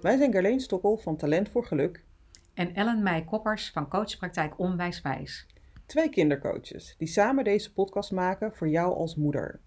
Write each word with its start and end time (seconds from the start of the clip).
Wij 0.00 0.16
zijn 0.16 0.32
Gerleen 0.32 0.60
Stokkel 0.60 0.96
van 0.96 1.16
Talent 1.16 1.48
voor 1.48 1.64
Geluk. 1.64 2.04
En 2.54 2.74
Ellen 2.74 3.02
Meij 3.02 3.24
Koppers 3.24 3.70
van 3.70 3.88
Coachpraktijk 3.88 4.58
Onwijswijs. 4.58 5.46
Twee 5.86 6.08
kindercoaches 6.08 6.94
die 6.98 7.08
samen 7.08 7.44
deze 7.44 7.72
podcast 7.72 8.12
maken 8.12 8.52
voor 8.54 8.68
jou 8.68 8.94
als 8.94 9.16
moeder. 9.16 9.60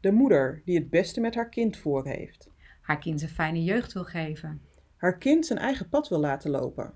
De 0.00 0.12
moeder 0.12 0.62
die 0.64 0.78
het 0.78 0.90
beste 0.90 1.20
met 1.20 1.34
haar 1.34 1.48
kind 1.48 1.76
voor 1.76 2.06
heeft. 2.06 2.50
Haar 2.80 2.98
kind 2.98 3.22
een 3.22 3.28
fijne 3.28 3.64
jeugd 3.64 3.92
wil 3.92 4.04
geven. 4.04 4.60
Haar 4.96 5.18
kind 5.18 5.46
zijn 5.46 5.58
eigen 5.58 5.88
pad 5.88 6.08
wil 6.08 6.20
laten 6.20 6.50
lopen. 6.50 6.94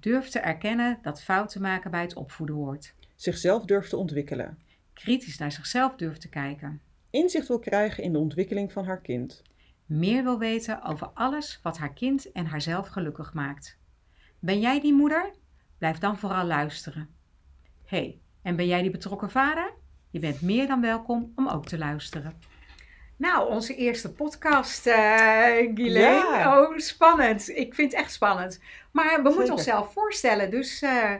Durft 0.00 0.32
te 0.32 0.38
erkennen 0.38 0.98
dat 1.02 1.22
fouten 1.22 1.60
maken 1.60 1.90
bij 1.90 2.02
het 2.02 2.14
opvoeden 2.14 2.56
hoort. 2.56 2.94
Zichzelf 3.14 3.64
durft 3.64 3.90
te 3.90 3.96
ontwikkelen. 3.96 4.58
Kritisch 4.92 5.38
naar 5.38 5.52
zichzelf 5.52 5.94
durft 5.94 6.20
te 6.20 6.28
kijken. 6.28 6.80
Inzicht 7.10 7.48
wil 7.48 7.58
krijgen 7.58 8.02
in 8.02 8.12
de 8.12 8.18
ontwikkeling 8.18 8.72
van 8.72 8.84
haar 8.84 9.00
kind. 9.00 9.42
Meer 9.86 10.22
wil 10.22 10.38
weten 10.38 10.82
over 10.82 11.10
alles 11.14 11.60
wat 11.62 11.78
haar 11.78 11.92
kind 11.92 12.32
en 12.32 12.46
haarzelf 12.46 12.88
gelukkig 12.88 13.34
maakt. 13.34 13.78
Ben 14.38 14.60
jij 14.60 14.80
die 14.80 14.94
moeder? 14.94 15.30
Blijf 15.78 15.98
dan 15.98 16.18
vooral 16.18 16.44
luisteren. 16.44 17.14
hey, 17.84 18.20
en 18.42 18.56
ben 18.56 18.66
jij 18.66 18.82
die 18.82 18.90
betrokken 18.90 19.30
vader? 19.30 19.72
Je 20.10 20.18
bent 20.18 20.40
meer 20.40 20.66
dan 20.66 20.80
welkom 20.80 21.32
om 21.36 21.48
ook 21.48 21.66
te 21.66 21.78
luisteren. 21.78 22.32
Nou, 23.16 23.50
onze 23.50 23.74
eerste 23.74 24.12
podcast, 24.12 24.86
uh. 24.86 25.76
Ja. 25.76 26.60
Oh, 26.60 26.78
spannend. 26.78 27.48
Ik 27.48 27.74
vind 27.74 27.92
het 27.92 28.00
echt 28.00 28.12
spannend. 28.12 28.60
Maar 28.90 29.22
we 29.22 29.32
moeten 29.34 29.52
onszelf 29.52 29.92
voorstellen. 29.92 30.50
Dus 30.50 30.82
eh, 30.82 31.14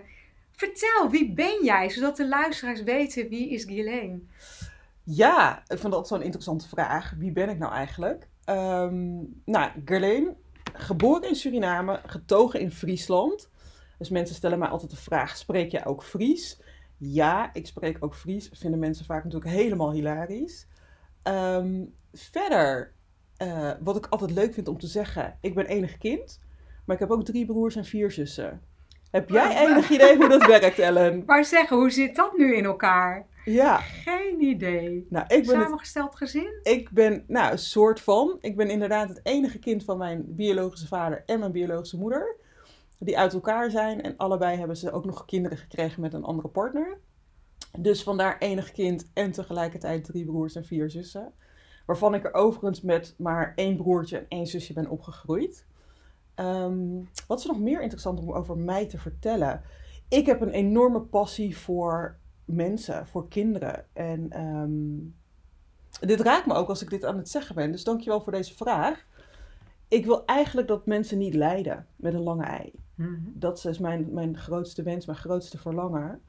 vertel, 0.52 1.10
wie 1.10 1.33
ben 1.33 1.65
jij? 1.65 1.88
Zodat 1.91 2.16
de 2.16 2.29
luisteraars 2.29 2.83
weten 2.83 3.29
wie 3.29 3.51
is 3.51 3.65
Ghislaine. 3.65 4.21
Ja, 5.05 5.63
ik 5.66 5.79
vond 5.79 5.93
dat 5.93 6.09
zo'n 6.09 6.23
interessante 6.23 6.69
vraag. 6.69 7.15
Wie 7.19 7.32
ben 7.32 7.49
ik 7.49 7.59
nou 7.59 7.73
eigenlijk? 7.73 8.29
Ehm, 8.45 9.16
nou, 9.45 9.71
Gerleen, 9.85 10.37
geboren 10.73 11.29
in 11.29 11.35
Suriname, 11.35 12.01
getogen 12.07 12.60
in 12.60 12.71
Friesland. 12.71 13.51
Dus 13.98 14.09
mensen 14.09 14.37
stellen 14.37 14.59
mij 14.59 14.68
altijd 14.68 14.90
de 14.90 14.96
vraag, 14.96 15.37
spreek 15.37 15.71
jij 15.71 15.87
ook 15.87 16.02
Fries? 16.02 16.60
Ja, 16.96 17.51
ik 17.52 17.66
spreek 17.66 17.96
ook 18.01 18.15
Fries. 18.15 18.51
Vinden 18.52 18.79
mensen 18.79 19.04
vaak 19.04 19.24
natuurlijk 19.24 19.52
helemaal 19.52 19.93
hilarisch. 19.93 20.66
Ehm, 21.23 21.85
verder, 22.13 22.95
eh, 23.37 23.70
wat 23.80 23.96
ik 23.96 24.07
altijd 24.07 24.30
leuk 24.30 24.54
vind 24.54 24.68
om 24.68 24.79
te 24.79 24.87
zeggen, 24.87 25.38
ik 25.40 25.54
ben 25.54 25.66
enig 25.66 25.98
kind. 25.98 26.40
Maar 26.85 26.96
ik 26.96 27.02
heb 27.02 27.10
ook 27.10 27.24
drie 27.24 27.46
broers 27.46 27.76
en 27.76 27.85
vier 27.85 28.10
zussen. 28.10 28.60
Heb 29.10 29.29
jij 29.29 29.66
enig 29.66 29.90
idee 29.90 30.16
hoe 30.16 30.29
dat 30.29 30.46
werkt, 30.46 30.79
Ellen? 30.88 31.23
Maar 31.26 31.45
zeggen, 31.45 31.76
hoe 31.76 31.90
zit 31.90 32.16
dat 32.16 32.37
nu 32.37 32.57
in 32.57 32.65
elkaar? 32.65 33.26
Ja, 33.45 33.76
Geen 33.76 34.43
idee. 34.43 35.07
nou, 35.10 35.24
ik 35.24 35.46
ben 35.46 35.54
het 35.57 35.65
Samengesteld 35.65 36.16
gezin? 36.16 36.60
Ik 36.62 36.90
ben, 36.90 37.24
nou, 37.26 37.52
een 37.52 37.59
soort 37.59 38.01
van. 38.01 38.37
Ik 38.40 38.57
ben 38.57 38.71
inderdaad 38.71 39.09
het 39.09 39.21
enige 39.23 39.59
kind 39.59 39.85
van 39.85 39.98
mijn 39.98 40.35
biologische 40.35 40.87
vader 40.87 41.23
en 41.26 41.38
mijn 41.38 41.52
biologische 41.52 41.98
moeder. 41.98 42.37
Die 42.98 43.18
uit 43.18 43.32
elkaar 43.32 43.70
zijn. 43.70 44.02
En 44.02 44.16
allebei 44.16 44.59
hebben 44.59 44.76
ze 44.76 44.93
ook 44.93 45.04
nog 45.04 45.24
kinderen 45.24 45.59
gekregen 45.59 46.01
met 46.01 46.15
een 46.15 46.24
andere 46.24 46.48
partner. 46.48 46.98
Dus 47.79 48.02
vandaar 48.02 48.38
enig 48.38 48.73
kind 48.73 49.10
en 49.15 49.32
tegelijkertijd 49.32 50.04
drie 50.04 50.24
broers 50.24 50.54
en 50.54 50.65
vier 50.65 50.90
zussen. 50.90 51.32
Waarvan 51.87 52.15
ik 52.15 52.24
er 52.24 52.35
overigens 52.35 52.80
met 52.80 53.15
maar 53.18 53.52
één 53.57 53.76
broertje 53.76 54.18
en 54.18 54.26
één 54.29 54.46
zusje 54.46 54.73
ben 54.73 54.88
opgegroeid. 54.88 55.66
Ehm, 56.35 57.02
wat 57.26 57.38
is 57.38 57.45
er 57.45 57.51
nog 57.51 57.60
meer 57.60 57.82
interessant 57.82 58.18
om 58.20 58.32
over 58.32 58.57
mij 58.57 58.87
te 58.87 58.98
vertellen? 58.98 59.63
Ik 60.09 60.26
heb 60.26 60.40
een 60.40 60.51
enorme 60.51 61.01
passie 61.01 61.57
voor 61.57 62.16
mensen, 62.52 63.06
voor 63.06 63.28
kinderen. 63.28 63.84
En 63.92 64.31
ehm, 64.31 66.06
dit 66.08 66.20
raakt 66.20 66.47
me 66.47 66.54
ook 66.54 66.69
als 66.69 66.82
ik 66.82 66.91
dit 66.91 67.04
aan 67.04 67.16
het 67.16 67.28
zeggen 67.28 67.54
ben. 67.54 67.72
Dus 67.72 67.84
dankjewel 67.84 68.20
voor 68.20 68.32
deze 68.32 68.54
vraag. 68.54 69.06
Ik 69.88 70.04
wil 70.04 70.25
eigenlijk 70.25 70.69
dat 70.69 70.86
mensen 70.86 71.18
niet 71.18 71.34
lijden 71.34 71.86
met 71.96 72.14
een 72.14 72.22
lange 72.22 72.44
ei. 72.44 72.72
Mhm. 72.94 73.14
Dat 73.24 73.64
is 73.64 73.78
mijn, 73.78 74.08
mijn 74.12 74.36
grootste 74.38 74.82
wens, 74.82 75.06
mijn 75.06 75.18
grootste 75.18 75.58
verlangen. 75.58 76.22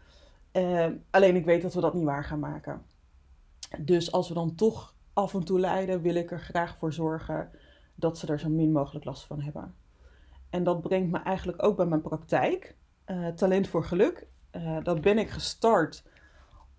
Ehm, 0.52 0.96
alleen 1.10 1.36
ik 1.36 1.46
weet 1.46 1.62
dat 1.62 1.74
we 1.74 1.82
dat 1.82 1.94
niet 1.94 2.04
waar 2.04 2.24
gaan 2.24 2.40
maken. 2.40 2.82
Dus 3.80 4.12
als 4.12 4.28
we 4.28 4.34
dan 4.34 4.56
toch 4.56 4.96
af 5.14 5.34
en 5.34 5.44
toe 5.44 5.60
lijden, 5.60 6.02
wil 6.02 6.16
ik 6.16 6.32
er 6.32 6.40
graag 6.40 6.78
voor 6.78 6.94
zorgen 6.94 7.50
dat 7.96 8.18
ze 8.18 8.28
er 8.28 8.40
zo 8.40 8.50
min 8.50 8.72
mogelijk 8.72 9.06
last 9.06 9.26
van 9.26 9.42
hebben. 9.42 9.76
En 10.50 10.64
dat 10.64 10.82
brengt 10.82 11.12
me 11.12 11.18
eigenlijk 11.18 11.64
ook 11.64 11.78
bij 11.78 11.86
mijn 11.86 12.02
praktijk. 12.02 12.76
eh, 13.06 13.28
Talent 13.28 13.68
voor 13.68 13.84
Geluk. 13.86 14.28
Eh, 14.52 14.78
dat 14.84 15.02
ben 15.02 15.18
ik 15.18 15.30
gestart 15.30 16.04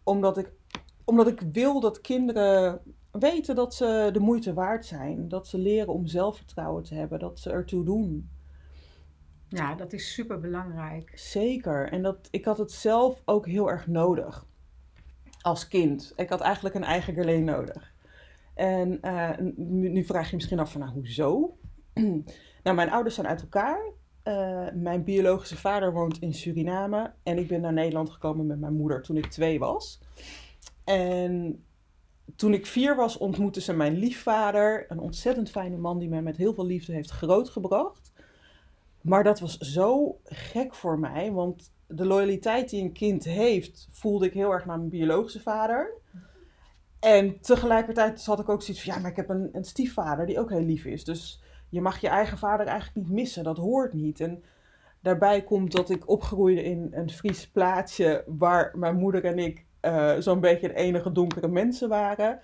omdat 0.05 0.39
ik, 0.39 0.53
omdat 1.05 1.27
ik 1.27 1.41
wil 1.53 1.81
dat 1.81 2.01
kinderen 2.01 2.81
weten 3.11 3.55
dat 3.55 3.75
ze 3.75 4.11
de 4.13 4.21
moeite 4.21 4.55
waard 4.55 4.87
zijn. 4.87 5.29
Dat 5.29 5.49
ze 5.49 5.59
leren 5.59 5.93
om 5.93 6.07
zelfvertrouwen 6.07 6.83
te 6.83 6.95
hebben. 6.95 7.19
Dat 7.19 7.41
ze 7.41 7.51
ertoe 7.51 7.85
doen. 7.85 8.31
Ja, 9.49 9.75
dat 9.75 9.93
is 9.93 10.13
super 10.13 10.41
belangrijk. 10.41 11.19
Zeker. 11.19 11.93
En 11.93 12.03
dat, 12.03 12.29
ik 12.31 12.45
had 12.45 12.59
het 12.59 12.73
zelf 12.73 13.23
ook 13.25 13.47
heel 13.47 13.71
erg 13.71 13.87
nodig. 13.87 14.47
Als 15.41 15.69
kind. 15.69 16.13
Ik 16.17 16.29
had 16.29 16.41
eigenlijk 16.41 16.75
een 16.75 16.85
eigen 16.85 17.15
Gerleen 17.15 17.45
nodig. 17.45 17.93
En 18.55 19.01
eh, 19.01 19.39
nu, 19.57 19.89
nu 19.89 20.05
vraag 20.05 20.31
je 20.31 20.37
misschien 20.37 20.59
af 20.59 20.73
van, 20.73 20.81
nou, 20.81 20.93
hoezo? 20.93 21.59
nou, 22.65 22.77
mijn 22.77 22.91
ouders 22.91 23.15
zijn 23.15 23.27
uit 23.27 23.41
elkaar. 23.41 23.93
Eh, 24.25 24.67
mijn 24.75 25.05
biologische 25.05 25.57
vader 25.57 25.93
woont 25.93 26.19
in 26.19 26.35
Suriname. 26.35 27.13
En 27.23 27.39
ik 27.39 27.49
ben 27.49 27.61
naar 27.61 27.73
Nederland 27.73 28.11
gekomen 28.11 28.47
met 28.47 28.61
mijn 28.61 28.77
moeder 28.77 29.03
toen 29.03 29.17
ik 29.17 29.27
twee 29.27 29.59
was. 29.59 30.01
En 30.85 31.65
toen 32.37 32.55
ik 32.55 32.67
vier 32.67 32.97
was, 32.97 33.19
ontmoette 33.19 33.61
ze 33.61 33.73
mijn 33.73 33.97
liefvader. 33.97 34.85
Een 34.89 34.99
ontzettend 34.99 35.51
fijne 35.51 35.77
man 35.77 35.99
die 35.99 36.09
mij 36.09 36.23
met 36.23 36.37
heel 36.37 36.55
veel 36.55 36.67
liefde 36.67 36.93
heeft 36.93 37.11
grootgebracht. 37.11 38.13
Maar 39.01 39.25
dat 39.25 39.41
was 39.41 39.59
zo 39.59 40.19
gek 40.25 40.75
voor 40.75 40.99
mij, 40.99 41.33
want 41.33 41.73
de 41.87 42.05
loyaliteit 42.05 42.71
die 42.71 42.83
een 42.83 42.93
kind 42.93 43.25
heeft, 43.25 43.89
voelde 43.91 44.27
ik 44.27 44.33
heel 44.33 44.51
erg 44.51 44.65
naar 44.65 44.79
mijn 44.79 44.91
biologische 44.91 45.41
vader. 45.41 45.93
En 47.01 47.41
tegelijkertijd 47.41 48.25
had 48.25 48.41
ik 48.41 48.49
ook 48.49 48.63
zoiets 48.63 48.85
van, 48.85 48.95
ja, 48.95 49.01
maar 49.01 49.11
ik 49.11 49.17
heb 49.17 49.29
een, 49.29 49.49
een 49.53 49.65
stiefvader 49.65 50.27
die 50.27 50.39
ook 50.39 50.51
heel 50.51 50.65
lief 50.65 50.85
is. 50.85 51.05
Dus 51.05 51.43
je 51.75 51.81
mag 51.81 51.99
je 51.99 52.09
eigen 52.09 52.39
vader 52.39 52.67
eigenlijk 52.67 53.07
niet 53.07 53.17
missen, 53.17 53.45
dat 53.45 53.57
hoort 53.57 53.93
niet. 53.93 54.21
En 54.21 54.43
daarbij 55.01 55.43
komt 55.43 55.73
dat 55.73 55.91
ik 55.91 56.09
opgroeide 56.09 56.63
in 56.63 56.89
een 56.91 57.11
Fries 57.11 57.49
plaatsje 57.49 58.25
waar 58.27 58.73
mijn 58.77 58.97
moeder 58.97 59.25
en 59.25 59.39
ik 59.39 59.65
eh, 59.81 60.15
zo'n 60.19 60.41
beetje 60.41 60.69
de 60.69 60.75
enige 60.75 61.13
donkere 61.13 61.49
mensen 61.49 61.89
waren. 61.89 62.41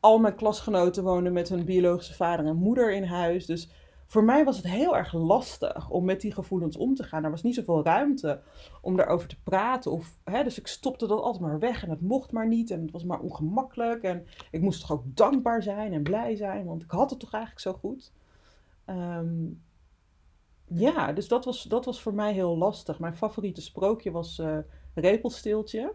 Al 0.00 0.18
mijn 0.18 0.34
klasgenoten 0.34 1.04
woonden 1.04 1.32
met 1.32 1.48
hun 1.48 1.64
biologische 1.64 2.14
vader 2.14 2.46
en 2.46 2.56
moeder 2.56 2.92
in 2.92 3.04
huis. 3.04 3.46
Dus 3.46 3.70
voor 4.06 4.24
mij 4.24 4.44
was 4.44 4.56
het 4.56 4.66
heel 4.66 4.96
erg 4.96 5.12
lastig 5.12 5.90
om 5.90 6.04
met 6.04 6.20
die 6.20 6.32
gevoelens 6.32 6.76
om 6.76 6.94
te 6.94 7.02
gaan. 7.02 7.24
Er 7.24 7.30
was 7.30 7.42
niet 7.42 7.54
zoveel 7.54 7.84
ruimte 7.84 8.40
om 8.80 8.96
daarover 8.96 9.28
te 9.28 9.42
praten. 9.42 9.92
Of, 9.92 10.18
hè, 10.24 10.44
dus 10.44 10.58
ik 10.58 10.66
stopte 10.66 11.06
dat 11.06 11.20
altijd 11.20 11.42
maar 11.42 11.58
weg 11.58 11.82
en 11.82 11.90
het 11.90 12.00
mocht 12.00 12.32
maar 12.32 12.48
niet. 12.48 12.70
En 12.70 12.80
het 12.80 12.90
was 12.90 13.04
maar 13.04 13.20
ongemakkelijk. 13.20 14.02
En 14.02 14.26
ik 14.50 14.60
moest 14.60 14.80
toch 14.80 14.92
ook 14.92 15.04
dankbaar 15.04 15.62
zijn 15.62 15.92
en 15.92 16.02
blij 16.02 16.36
zijn, 16.36 16.66
want 16.66 16.82
ik 16.82 16.90
had 16.90 17.10
het 17.10 17.18
toch 17.18 17.32
eigenlijk 17.32 17.62
zo 17.62 17.72
goed. 17.72 18.12
Ehm, 18.84 19.46
ja, 20.64 21.12
dus 21.12 21.28
dat 21.28 21.44
was, 21.44 21.62
dat 21.62 21.84
was 21.84 22.00
voor 22.00 22.14
mij 22.14 22.32
heel 22.32 22.56
lastig. 22.56 22.98
Mijn 22.98 23.16
favoriete 23.16 23.62
sprookje 23.62 24.10
was 24.10 24.38
eh 24.38 24.58
Repelsteeltje. 24.94 25.94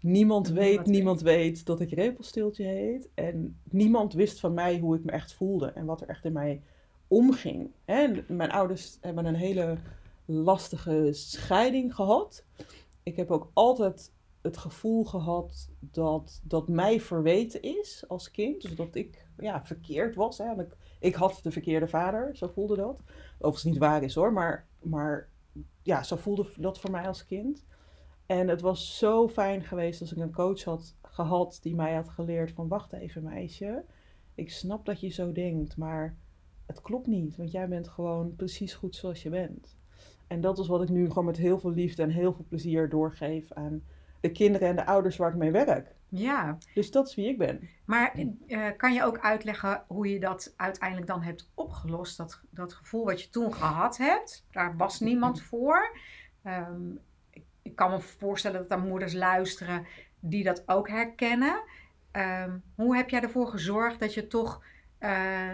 Niemand 0.00 0.48
weet, 0.48 0.66
Niemand 0.66 0.86
niemand 0.86 1.20
weet 1.20 1.66
dat 1.66 1.80
ik 1.80 1.92
Repelsteeltje 1.92 2.64
heet. 2.64 3.08
En 3.14 3.60
niemand 3.70 4.12
wist 4.12 4.40
van 4.40 4.54
mij 4.54 4.78
hoe 4.78 4.96
ik 4.96 5.04
me 5.04 5.10
echt 5.12 5.32
voelde 5.32 5.66
en 5.66 5.84
wat 5.84 6.00
er 6.00 6.08
echt 6.08 6.24
in 6.24 6.32
mij 6.32 6.62
omging. 7.08 7.70
En 7.84 8.24
mijn 8.28 8.50
ouders 8.50 8.98
hebben 9.00 9.24
een 9.24 9.34
hele 9.34 9.78
lastige 10.24 11.08
scheiding 11.12 11.94
gehad. 11.94 12.44
Ik 13.02 13.16
heb 13.16 13.30
ook 13.30 13.50
altijd 13.52 14.12
het 14.42 14.56
gevoel 14.56 15.04
gehad 15.04 15.68
dat, 15.80 16.40
dat 16.44 16.68
mij 16.68 17.00
verweten 17.00 17.62
is 17.62 18.04
als 18.08 18.30
kind. 18.30 18.62
Dus 18.62 18.74
dat 18.74 18.94
ik 18.94 19.23
ja, 19.38 19.64
verkeerd 19.64 20.14
was. 20.14 20.38
Hè. 20.38 20.60
Ik, 20.60 20.76
ik 21.00 21.14
had 21.14 21.40
de 21.42 21.50
verkeerde 21.50 21.88
vader, 21.88 22.36
zo 22.36 22.48
voelde 22.48 22.76
dat. 22.76 23.02
Overigens 23.34 23.64
niet 23.64 23.78
waar 23.78 24.02
is 24.02 24.14
hoor, 24.14 24.32
maar, 24.32 24.66
maar 24.82 25.28
ja, 25.82 26.02
zo 26.02 26.16
voelde 26.16 26.48
dat 26.56 26.80
voor 26.80 26.90
mij 26.90 27.06
als 27.06 27.26
kind. 27.26 27.64
En 28.26 28.48
het 28.48 28.60
was 28.60 28.98
zo 28.98 29.28
fijn 29.28 29.62
geweest 29.62 30.00
als 30.00 30.12
ik 30.12 30.18
een 30.18 30.32
coach 30.32 30.62
had 30.64 30.96
gehad 31.02 31.58
die 31.62 31.74
mij 31.74 31.94
had 31.94 32.08
geleerd 32.08 32.52
van 32.52 32.68
wacht 32.68 32.92
even 32.92 33.22
meisje. 33.22 33.84
Ik 34.34 34.50
snap 34.50 34.86
dat 34.86 35.00
je 35.00 35.08
zo 35.08 35.32
denkt, 35.32 35.76
maar 35.76 36.16
het 36.66 36.80
klopt 36.80 37.06
niet. 37.06 37.36
Want 37.36 37.50
jij 37.50 37.68
bent 37.68 37.88
gewoon 37.88 38.36
precies 38.36 38.74
goed 38.74 38.96
zoals 38.96 39.22
je 39.22 39.30
bent. 39.30 39.76
En 40.26 40.40
dat 40.40 40.58
is 40.58 40.66
wat 40.66 40.82
ik 40.82 40.88
nu 40.88 41.08
gewoon 41.08 41.24
met 41.24 41.36
heel 41.36 41.58
veel 41.58 41.70
liefde 41.70 42.02
en 42.02 42.10
heel 42.10 42.32
veel 42.32 42.44
plezier 42.48 42.88
doorgeef 42.88 43.52
aan 43.52 43.82
de 44.20 44.30
kinderen 44.32 44.68
en 44.68 44.76
de 44.76 44.86
ouders 44.86 45.16
waar 45.16 45.30
ik 45.30 45.36
mee 45.36 45.50
werk. 45.50 45.94
Ja, 46.16 46.58
Dus 46.74 46.90
dat 46.90 47.08
is 47.08 47.14
wie 47.14 47.28
ik 47.28 47.38
ben. 47.38 47.68
maar 47.84 48.14
eh, 48.46 48.66
kan 48.76 48.92
je 48.92 49.04
ook 49.04 49.18
uitleggen 49.18 49.84
hoe 49.86 50.08
je 50.08 50.20
dat 50.20 50.54
uiteindelijk 50.56 51.06
dan 51.06 51.22
hebt 51.22 51.50
opgelost? 51.54 52.16
Dat, 52.16 52.40
dat 52.50 52.72
gevoel 52.72 53.04
wat 53.04 53.22
je 53.22 53.30
toen 53.30 53.54
gehad 53.54 53.96
hebt, 53.96 54.46
daar 54.50 54.76
was 54.76 55.00
niemand 55.00 55.42
voor. 55.48 55.96
Ehm, 56.42 56.90
ik, 57.30 57.44
ik 57.62 57.76
kan 57.76 57.90
me 57.90 58.00
voorstellen 58.00 58.60
dat 58.68 58.78
er 58.78 58.84
moeders 58.84 59.12
luisteren 59.12 59.86
die 60.20 60.44
dat 60.44 60.62
ook 60.66 60.88
herkennen. 60.88 61.62
Ehm, 62.10 62.58
hoe 62.74 62.96
heb 62.96 63.10
jij 63.10 63.20
ervoor 63.20 63.46
gezorgd 63.46 64.00
dat 64.00 64.14
je 64.14 64.26
toch 64.26 64.64
eh, 64.98 65.50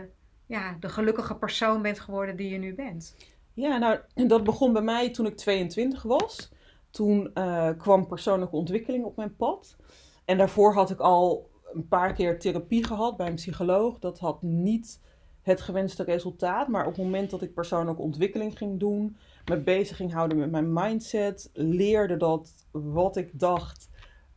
ja, 0.47 0.77
de 0.81 0.89
gelukkige 0.89 1.37
persoon 1.37 1.83
bent 1.83 2.01
geworden 2.01 2.37
die 2.37 2.51
je 2.51 2.59
nu 2.59 2.75
bent? 2.75 3.17
Ja, 3.55 3.77
nou, 3.77 3.99
dat 4.29 4.45
begon 4.45 4.73
bij 4.73 4.83
mij 4.83 5.11
toen 5.11 5.27
ik 5.27 5.37
22 5.37 6.03
was. 6.03 6.53
Toen 6.91 7.31
uh, 7.35 7.71
kwam 7.79 8.07
persoonlijke 8.07 8.57
ontwikkeling 8.57 9.05
op 9.05 9.17
mijn 9.17 9.37
pad. 9.37 9.77
En 10.25 10.39
daarvoor 10.39 10.75
had 10.75 10.91
ik 10.91 10.99
al 10.99 11.51
een 11.73 11.89
paar 11.89 12.13
keer 12.13 12.39
therapie 12.39 12.85
gehad 12.85 13.17
bij 13.17 13.27
een 13.27 13.35
psycholoog. 13.35 13.99
Dat 13.99 14.19
had 14.19 14.43
niet 14.43 15.01
het 15.43 15.61
gewenste 15.61 16.03
resultaat. 16.03 16.69
Maar 16.69 16.87
op 16.87 16.93
het 16.93 17.05
moment 17.05 17.31
dat 17.31 17.43
ik 17.43 17.55
persoonlijke 17.55 18.03
ontwikkeling 18.03 18.59
ging 18.59 18.81
doen, 18.81 19.17
me 19.45 19.57
bezig 19.57 19.97
ging 19.97 20.13
houden 20.13 20.39
met 20.39 20.51
mijn 20.51 20.73
mindset, 20.73 21.51
leerde 21.53 22.17
dat 22.17 22.67
wat 22.71 23.17
ik 23.17 23.39
dacht 23.39 23.89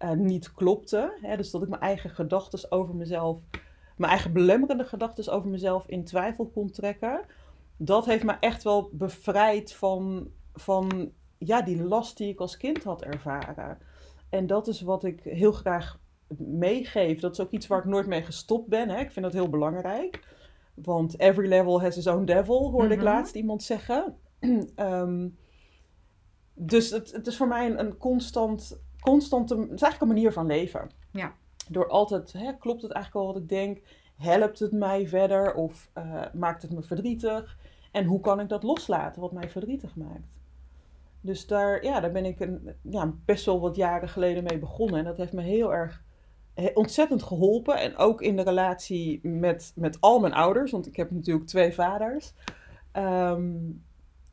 uh, 0.04 0.12
niet 0.12 0.54
klopte. 0.54 1.18
Hè? 1.22 1.38
Dus 1.38 1.52
dat 1.52 1.62
ik 1.64 1.70
mijn 1.70 1.82
eigen 1.82 2.10
gedachten 2.10 2.72
over 2.72 2.96
mezelf, 2.96 3.42
mijn 3.98 4.12
eigen 4.12 4.34
belemmerende 4.34 4.86
gedachten 4.86 5.34
over 5.34 5.50
mezelf 5.50 5.88
in 5.88 6.04
twijfel 6.04 6.46
kon 6.46 6.72
trekken. 6.72 7.22
Dat 7.78 8.06
heeft 8.06 8.24
me 8.24 8.36
echt 8.40 8.64
wel 8.64 8.90
bevrijd 8.92 9.74
van, 9.74 10.28
van 10.54 11.12
ja, 11.38 11.62
die 11.62 11.84
last 11.84 12.18
die 12.18 12.30
ik 12.30 12.40
als 12.40 12.58
kind 12.58 12.84
had 12.84 13.02
ervaren. 13.02 13.78
En 14.34 14.48
dat 14.48 14.68
is 14.68 14.82
wat 14.82 15.04
ik 15.04 15.20
heel 15.24 15.52
graag 15.52 16.00
meegeef. 16.38 17.20
Dat 17.20 17.32
is 17.32 17.40
ook 17.40 17.52
iets 17.52 17.68
waar 17.68 17.80
ik 17.80 17.86
nooit 17.86 18.08
mee 18.08 18.22
gestopt 18.24 18.68
ben. 18.68 18.90
Hè? 18.90 19.00
Ik 19.00 19.12
vind 19.12 19.26
dat 19.26 19.34
heel 19.34 19.50
belangrijk. 19.50 20.24
Want 20.74 21.20
every 21.20 21.48
level 21.48 21.82
has 21.82 21.98
its 21.98 22.08
own 22.08 22.26
devil, 22.26 22.72
hoorde 22.72 22.94
ik 22.94 22.96
Mhm. 23.00 23.06
laatst 23.06 23.36
iemand 23.36 23.64
zeggen. 23.64 24.18
Ehm, 24.76 25.30
dus 26.54 26.90
het, 26.90 27.12
het 27.12 27.28
is 27.28 27.38
voor 27.38 27.48
mij 27.48 27.66
een, 27.66 27.80
een 27.80 27.98
constant, 27.98 28.80
constante, 29.02 29.54
het 29.56 29.64
is 29.64 29.70
eigenlijk 29.70 30.02
een 30.02 30.08
manier 30.18 30.32
van 30.32 30.46
leven. 30.46 30.90
Ja. 31.12 31.34
Door 31.70 31.88
altijd, 31.90 32.34
hè, 32.34 32.58
klopt 32.58 32.82
het 32.82 32.92
eigenlijk 32.92 33.26
al 33.26 33.34
wat 33.34 33.42
ik 33.42 33.50
denk? 33.50 33.82
Helpt 34.18 34.60
het 34.60 34.72
mij 34.72 35.08
verder 35.08 35.54
of 35.54 35.90
eh, 35.94 36.22
maakt 36.34 36.62
het 36.62 36.72
me 36.74 36.82
verdrietig? 36.84 37.58
En 37.92 38.06
hoe 38.06 38.20
kan 38.20 38.40
ik 38.40 38.50
dat 38.50 38.64
loslaten 38.64 39.22
wat 39.22 39.32
mij 39.32 39.50
verdrietig 39.50 39.96
maakt? 39.96 40.28
Dus 41.24 41.48
daar, 41.48 41.84
ja, 41.84 42.00
daar 42.00 42.12
ben 42.12 42.26
ik 42.26 42.40
een, 42.40 42.76
ja, 42.82 43.14
best 43.26 43.46
wel 43.46 43.60
wat 43.60 43.76
jaren 43.76 44.10
geleden 44.10 44.44
mee 44.44 44.60
begonnen. 44.60 45.00
En 45.00 45.06
dat 45.06 45.18
heeft 45.18 45.34
me 45.34 45.42
heel 45.42 45.74
erg 45.74 46.04
ontzettend 46.74 47.24
geholpen. 47.24 47.80
En 47.80 47.98
ook 47.98 48.22
in 48.22 48.36
de 48.36 48.44
relatie 48.44 49.28
met, 49.28 49.72
met 49.76 50.02
al 50.02 50.20
mijn 50.20 50.34
ouders, 50.34 50.72
want 50.72 50.88
ik 50.88 50.96
heb 50.96 51.12
natuurlijk 51.12 51.48
twee 51.48 51.74
vaders. 51.74 52.34
Ehm, 52.92 53.54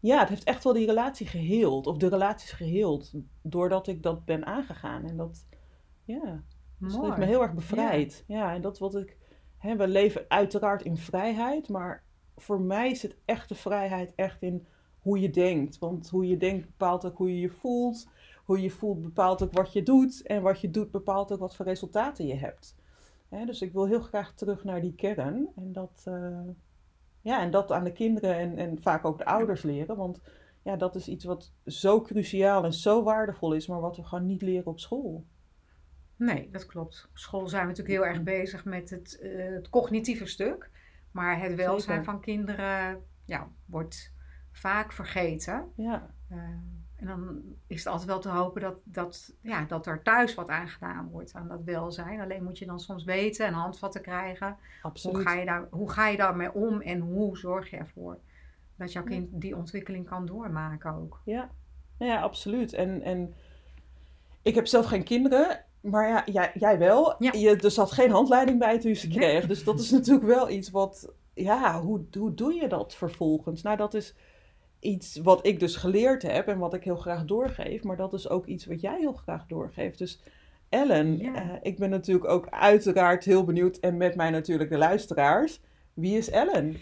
ja, 0.00 0.18
het 0.18 0.28
heeft 0.28 0.44
echt 0.44 0.64
wel 0.64 0.72
die 0.72 0.86
relatie 0.86 1.26
geheeld, 1.26 1.86
of 1.86 1.96
de 1.96 2.08
relaties 2.08 2.52
geheeld, 2.52 3.12
doordat 3.42 3.86
ik 3.86 4.02
dat 4.02 4.24
ben 4.24 4.46
aangegaan. 4.46 5.04
En 5.04 5.16
dat, 5.16 5.46
ja, 6.04 6.42
dus 6.78 6.92
dat 6.92 7.04
heeft 7.04 7.16
me 7.16 7.24
heel 7.24 7.42
erg 7.42 7.54
bevrijd. 7.54 8.24
Ja, 8.26 8.54
en 8.54 8.60
dat 8.60 8.78
wat 8.78 8.96
ik, 8.96 9.16
hè, 9.58 9.76
we 9.76 9.88
leven 9.88 10.24
uiteraard 10.28 10.82
in 10.82 10.96
vrijheid, 10.96 11.68
maar 11.68 12.04
voor 12.36 12.60
mij 12.60 12.94
zit 12.94 13.16
echte 13.24 13.54
vrijheid 13.54 14.12
echt 14.14 14.42
in 14.42 14.66
hoe 15.02 15.20
je 15.20 15.30
denkt. 15.30 15.78
Want 15.78 16.08
hoe 16.08 16.26
je 16.26 16.36
denkt 16.36 16.66
bepaalt 16.66 17.04
ook 17.04 17.16
hoe 17.16 17.34
je 17.34 17.40
je 17.40 17.50
voelt. 17.50 18.08
Hoe 18.44 18.60
je 18.60 18.70
voelt 18.70 19.02
bepaalt 19.02 19.42
ook 19.42 19.52
wat 19.52 19.72
je 19.72 19.82
doet. 19.82 20.22
En 20.22 20.42
wat 20.42 20.60
je 20.60 20.70
doet 20.70 20.90
bepaalt 20.90 21.32
ook 21.32 21.38
wat 21.38 21.56
voor 21.56 21.66
resultaten 21.66 22.26
je 22.26 22.34
hebt. 22.34 22.74
Dus 23.46 23.62
ik 23.62 23.72
wil 23.72 23.86
heel 23.86 24.00
graag 24.00 24.34
terug 24.34 24.64
naar 24.64 24.80
die 24.80 24.94
kern. 24.94 25.48
En 25.56 25.72
dat, 25.72 26.02
eh, 26.04 26.48
ja, 27.20 27.40
en 27.40 27.50
dat 27.50 27.72
aan 27.72 27.84
de 27.84 27.92
kinderen 27.92 28.34
en, 28.34 28.56
en 28.56 28.82
vaak 28.82 29.04
ook 29.04 29.18
de 29.18 29.24
ouders 29.24 29.62
leren. 29.62 29.96
Want 29.96 30.20
ja, 30.62 30.76
dat 30.76 30.94
is 30.94 31.08
iets 31.08 31.24
wat 31.24 31.52
zo 31.66 32.00
cruciaal 32.00 32.64
en 32.64 32.72
zo 32.72 33.02
waardevol 33.02 33.52
is, 33.52 33.66
maar 33.66 33.80
wat 33.80 33.96
we 33.96 34.04
gewoon 34.04 34.26
niet 34.26 34.42
leren 34.42 34.66
op 34.66 34.80
school. 34.80 35.24
Nee, 36.16 36.48
dat 36.52 36.66
klopt. 36.66 37.06
Op 37.10 37.18
school 37.18 37.48
zijn 37.48 37.62
we 37.62 37.68
natuurlijk 37.68 37.96
heel 37.96 38.06
erg 38.06 38.22
bezig 38.22 38.64
met 38.64 38.90
het, 38.90 39.18
eh, 39.20 39.48
het 39.48 39.70
cognitieve 39.70 40.26
stuk. 40.26 40.70
Maar 41.10 41.40
het 41.40 41.54
welzijn 41.54 41.80
Zeker. 41.80 42.04
van 42.04 42.20
kinderen 42.20 43.04
ja, 43.24 43.48
wordt 43.64 44.12
vaak 44.60 44.92
vergeten. 44.92 45.72
Ja, 45.74 46.10
Eh, 46.28 46.38
en 46.96 47.06
dan 47.06 47.42
is 47.66 47.78
het 47.78 47.86
altijd 47.86 48.08
wel 48.08 48.18
te 48.18 48.28
hopen 48.28 48.60
dat, 48.60 48.74
dat, 48.84 49.32
ja, 49.40 49.64
dat 49.64 49.86
er 49.86 50.02
thuis 50.02 50.34
wat 50.34 50.48
aan 50.48 50.68
gedaan 50.68 51.08
wordt 51.10 51.34
aan 51.34 51.48
dat 51.48 51.64
welzijn. 51.64 52.20
Alleen 52.20 52.44
moet 52.44 52.58
je 52.58 52.66
dan 52.66 52.80
soms 52.80 53.04
weten 53.04 53.46
en 53.46 53.52
handvatten 53.52 54.02
krijgen. 54.02 54.46
Hoe 54.46 54.90
absoluut. 54.90 55.26
ga, 55.26 55.34
je 55.34 55.44
daar, 55.44 55.66
hoe 55.70 55.90
ga 55.90 56.08
je 56.08 56.16
daarmee 56.16 56.52
om 56.52 56.80
en 56.80 57.00
hoe 57.00 57.36
zorg 57.36 57.70
je 57.70 57.76
ervoor 57.76 58.18
dat 58.76 58.92
jouw 58.92 59.02
kind 59.02 59.28
die 59.32 59.56
ontwikkeling 59.56 60.08
kan 60.08 60.26
doormaken 60.26 60.94
ook? 60.94 61.20
Ja, 61.24 61.50
Nou 61.98 62.12
ja 62.12 62.20
absoluut. 62.20 62.72
En, 62.72 63.02
en 63.02 63.34
ik 64.42 64.54
heb 64.54 64.66
zelf 64.66 64.86
geen 64.86 65.04
kinderen, 65.04 65.64
maar 65.80 66.08
ja, 66.08 66.22
jij, 66.26 66.50
jij 66.54 66.78
wel. 66.78 67.14
Ja. 67.18 67.32
Je, 67.32 67.56
er 67.56 67.70
zat 67.70 67.92
geen 67.92 68.10
handleiding 68.10 68.58
bij 68.58 68.78
toen 68.78 68.90
je 68.90 68.96
ze 68.96 69.08
kreeg. 69.08 69.46
Dus 69.46 69.64
dat 69.64 69.80
is 69.80 69.90
natuurlijk 70.00 70.26
wel 70.26 70.50
iets 70.50 70.70
wat, 70.70 71.12
ja, 71.34 71.80
hoe, 71.80 72.04
hoe 72.18 72.34
doe 72.34 72.54
je 72.54 72.68
dat 72.68 72.94
vervolgens? 72.94 73.62
Nou, 73.62 73.76
dat 73.76 73.94
is 73.94 74.14
iets 74.80 75.16
wat 75.22 75.46
ik 75.46 75.60
dus 75.60 75.76
geleerd 75.76 76.22
heb 76.22 76.48
en 76.48 76.58
wat 76.58 76.74
ik 76.74 76.84
heel 76.84 76.96
graag 76.96 77.24
doorgeef. 77.24 77.82
Maar 77.82 77.96
dat 77.96 78.12
is 78.12 78.28
ook 78.28 78.46
iets 78.46 78.66
wat 78.66 78.80
jij 78.80 78.98
heel 78.98 79.12
graag 79.12 79.46
doorgeeft. 79.46 79.98
Dus 79.98 80.22
Ellen, 80.68 81.18
Ja. 81.18 81.34
eh, 81.34 81.56
ik 81.62 81.78
ben 81.78 81.90
natuurlijk 81.90 82.28
ook 82.28 82.48
uiteraard 82.50 83.24
heel 83.24 83.44
benieuwd. 83.44 83.76
En 83.76 83.96
met 83.96 84.14
mij 84.16 84.30
natuurlijk 84.30 84.70
de 84.70 84.78
luisteraars. 84.78 85.60
Wie 85.94 86.16
is 86.16 86.30
Ellen? 86.30 86.76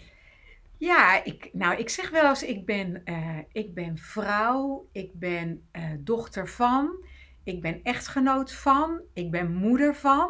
Ja, 0.77 1.23
ik, 1.23 1.49
nou, 1.53 1.77
ik 1.77 1.89
zeg 1.89 2.09
wel 2.09 2.29
eens, 2.29 2.43
ik 2.43 2.65
ben, 2.65 3.01
eh, 3.05 3.37
ik 3.51 3.73
ben 3.73 3.97
vrouw, 3.97 4.87
ik 4.91 5.13
ben 5.13 5.67
eh, 5.71 5.83
dochter 5.99 6.47
van, 6.47 7.05
ik 7.43 7.61
ben 7.61 7.79
echtgenoot 7.83 8.53
van, 8.53 9.01
ik 9.13 9.31
ben 9.31 9.51
moeder 9.53 9.95
van, 9.95 10.29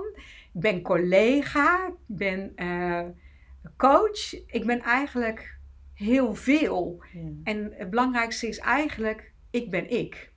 ik 0.53 0.61
ben 0.61 0.81
collega, 0.81 1.87
ik 1.87 1.93
ben 2.05 2.53
coach. 3.77 4.33
Ik 4.47 4.65
ben 4.65 4.81
eigenlijk 4.81 5.58
heel 5.99 6.35
veel. 6.35 7.03
Ja. 7.13 7.29
En 7.43 7.73
het 7.73 7.89
belangrijkste 7.89 8.47
is 8.47 8.57
eigenlijk, 8.57 9.33
ik 9.49 9.69
ben 9.69 9.89
ik. 9.89 10.31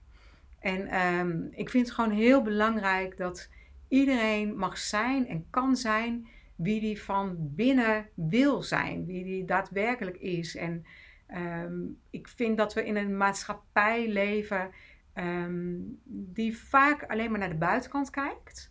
En 0.59 0.87
ehm, 0.87 1.43
ik 1.51 1.71
vind 1.71 1.87
het 1.87 1.95
gewoon 1.95 2.11
heel 2.11 2.43
belangrijk 2.43 3.17
dat 3.17 3.51
iedereen 3.89 4.57
mag 4.57 4.79
zijn 4.79 5.29
en 5.29 5.47
kan 5.51 5.77
zijn 5.77 6.29
wie 6.57 6.81
die 6.81 7.03
van 7.03 7.37
binnen 7.39 8.09
wil 8.15 8.63
zijn, 8.63 9.07
wie 9.07 9.25
die 9.25 9.45
daadwerkelijk 9.45 10.17
is. 10.17 10.57
En 10.57 10.87
ehm, 11.27 11.81
ik 12.11 12.29
vind 12.29 12.57
dat 12.57 12.75
we 12.75 12.87
in 12.87 12.97
een 12.97 13.17
maatschappij 13.17 14.09
leven 14.09 14.71
ehm, 15.13 15.77
die 16.05 16.59
vaak 16.59 17.03
alleen 17.03 17.31
maar 17.31 17.41
naar 17.41 17.49
de 17.49 17.55
buitenkant 17.55 18.11
kijkt. 18.11 18.71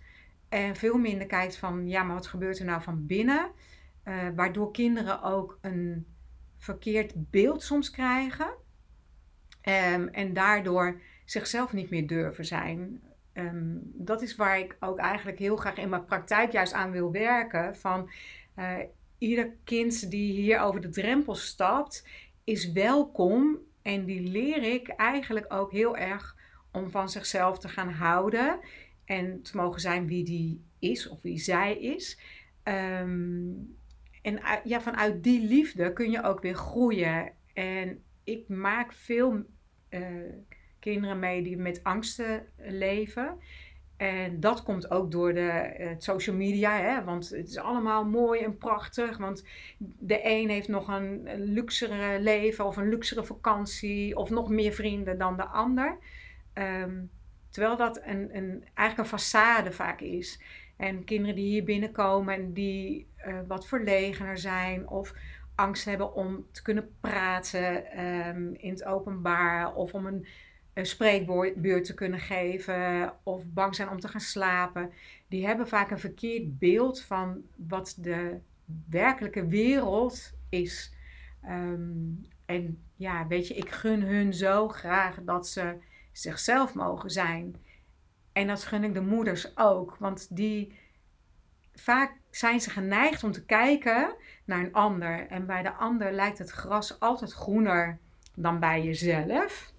En 0.49 0.75
veel 0.75 0.97
minder 0.97 1.27
kijkt 1.27 1.57
van, 1.57 1.87
ja, 1.87 2.03
maar 2.03 2.15
wat 2.15 2.27
gebeurt 2.27 2.59
er 2.59 2.65
nou 2.65 2.81
van 2.81 3.05
binnen? 3.05 3.51
Eh, 4.03 4.27
waardoor 4.35 4.71
kinderen 4.71 5.23
ook 5.23 5.57
een 5.61 6.05
verkeerd 6.61 7.13
beeld 7.15 7.63
soms 7.63 7.89
krijgen. 7.91 8.53
Ehm, 9.61 10.07
en 10.07 10.33
daardoor 10.33 11.01
zichzelf 11.25 11.73
niet 11.73 11.89
meer 11.89 12.07
durven 12.07 12.45
zijn. 12.45 13.01
Ehm, 13.33 13.75
dat 13.83 14.21
is 14.21 14.35
waar 14.35 14.59
ik 14.59 14.77
ook 14.79 14.97
eigenlijk 14.97 15.39
heel 15.39 15.55
graag 15.55 15.77
in 15.77 15.89
mijn 15.89 16.05
praktijk 16.05 16.51
juist 16.51 16.73
aan 16.73 16.91
wil 16.91 17.11
werken. 17.11 17.75
Van 17.75 18.09
eh, 18.55 18.77
ieder 19.17 19.53
kind 19.63 20.09
die 20.11 20.31
hier 20.31 20.59
over 20.59 20.81
de 20.81 20.89
drempel 20.89 21.35
stapt, 21.35 22.07
is 22.43 22.71
welkom. 22.71 23.57
En 23.81 24.05
die 24.05 24.21
leer 24.21 24.63
ik 24.63 24.87
eigenlijk 24.87 25.53
ook 25.53 25.71
heel 25.71 25.97
erg 25.97 26.35
om 26.71 26.89
van 26.89 27.09
zichzelf 27.09 27.59
te 27.59 27.69
gaan 27.69 27.91
houden. 27.91 28.59
En 29.05 29.41
te 29.41 29.57
mogen 29.57 29.81
zijn 29.81 30.07
wie 30.07 30.23
die 30.23 30.63
is 30.79 31.07
of 31.07 31.21
wie 31.21 31.37
zij 31.37 31.77
is. 31.77 32.19
Ehm, 32.63 33.49
en 34.21 34.39
ja, 34.63 34.81
vanuit 34.81 35.23
die 35.23 35.47
liefde 35.47 35.93
kun 35.93 36.11
je 36.11 36.23
ook 36.23 36.41
weer 36.41 36.55
groeien. 36.55 37.31
En 37.53 38.03
ik 38.23 38.47
maak 38.47 38.93
veel 38.93 39.43
eh, 39.89 40.01
kinderen 40.79 41.19
mee 41.19 41.43
die 41.43 41.57
met 41.57 41.83
angsten 41.83 42.45
leven. 42.57 43.39
En 43.97 44.39
dat 44.39 44.63
komt 44.63 44.91
ook 44.91 45.11
door 45.11 45.33
de 45.33 45.49
eh, 45.49 45.89
social 45.97 46.35
media, 46.35 46.77
hè? 46.77 47.03
want 47.03 47.29
het 47.29 47.47
is 47.47 47.57
allemaal 47.57 48.05
mooi 48.05 48.41
en 48.41 48.57
prachtig. 48.57 49.17
Want 49.17 49.45
de 49.77 50.19
een 50.23 50.49
heeft 50.49 50.67
nog 50.67 50.87
een, 50.87 51.21
een 51.25 51.43
luxere 51.43 52.19
leven 52.19 52.65
of 52.65 52.77
een 52.77 52.89
luxere 52.89 53.23
vakantie 53.23 54.17
of 54.17 54.29
nog 54.29 54.49
meer 54.49 54.73
vrienden 54.73 55.17
dan 55.17 55.37
de 55.37 55.45
ander. 55.45 55.97
Ehm, 56.53 57.03
terwijl 57.49 57.77
dat 57.77 58.01
een, 58.03 58.35
een, 58.37 58.65
eigenlijk 58.73 59.11
een 59.11 59.19
façade 59.19 59.71
vaak 59.71 59.99
is. 59.99 60.41
En 60.81 61.03
kinderen 61.03 61.35
die 61.35 61.49
hier 61.49 61.63
binnenkomen 61.63 62.35
en 62.35 62.53
die 62.53 63.07
eh, 63.15 63.39
wat 63.47 63.67
verlegener 63.67 64.37
zijn 64.37 64.87
of 64.87 65.13
angst 65.55 65.85
hebben 65.85 66.13
om 66.13 66.45
te 66.51 66.61
kunnen 66.61 66.89
praten 66.99 67.91
ehm, 67.91 68.53
in 68.53 68.69
het 68.69 68.85
openbaar 68.85 69.75
of 69.75 69.93
om 69.93 70.05
een, 70.05 70.27
een 70.73 70.85
spreekbeurt 70.85 71.85
te 71.85 71.93
kunnen 71.93 72.19
geven 72.19 73.13
of 73.23 73.45
bang 73.45 73.75
zijn 73.75 73.89
om 73.89 73.99
te 73.99 74.07
gaan 74.07 74.21
slapen, 74.21 74.91
die 75.27 75.45
hebben 75.45 75.67
vaak 75.67 75.91
een 75.91 75.99
verkeerd 75.99 76.59
beeld 76.59 77.01
van 77.01 77.41
wat 77.55 77.97
de 77.97 78.39
werkelijke 78.89 79.47
wereld 79.47 80.33
is. 80.49 80.93
Ehm, 81.41 82.13
en 82.45 82.83
ja, 82.95 83.27
weet 83.27 83.47
je, 83.47 83.53
ik 83.53 83.69
gun 83.69 84.01
hun 84.01 84.33
zo 84.33 84.67
graag 84.67 85.19
dat 85.23 85.47
ze 85.47 85.75
zichzelf 86.11 86.73
mogen 86.73 87.09
zijn. 87.09 87.55
En 88.33 88.47
dat 88.47 88.63
gun 88.63 88.83
ik 88.83 88.93
de 88.93 89.01
moeders 89.01 89.57
ook, 89.57 89.95
want 89.99 90.35
die 90.35 90.79
vaak 91.73 92.19
zijn 92.29 92.61
ze 92.61 92.69
geneigd 92.69 93.23
om 93.23 93.31
te 93.31 93.45
kijken 93.45 94.15
naar 94.45 94.59
een 94.59 94.73
ander. 94.73 95.27
En 95.27 95.45
bij 95.45 95.63
de 95.63 95.73
ander 95.73 96.11
lijkt 96.11 96.37
het 96.37 96.49
gras 96.49 96.99
altijd 96.99 97.31
groener 97.31 97.99
dan 98.35 98.59
bij 98.59 98.83
jezelf. 98.83 99.73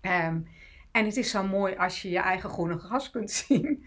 Ehm, 0.00 0.40
en 0.90 1.04
het 1.04 1.16
is 1.16 1.30
zo 1.30 1.42
mooi 1.42 1.76
als 1.76 2.02
je 2.02 2.10
je 2.10 2.18
eigen 2.18 2.50
groene 2.50 2.78
gras 2.78 3.10
kunt 3.10 3.30
zien. 3.46 3.84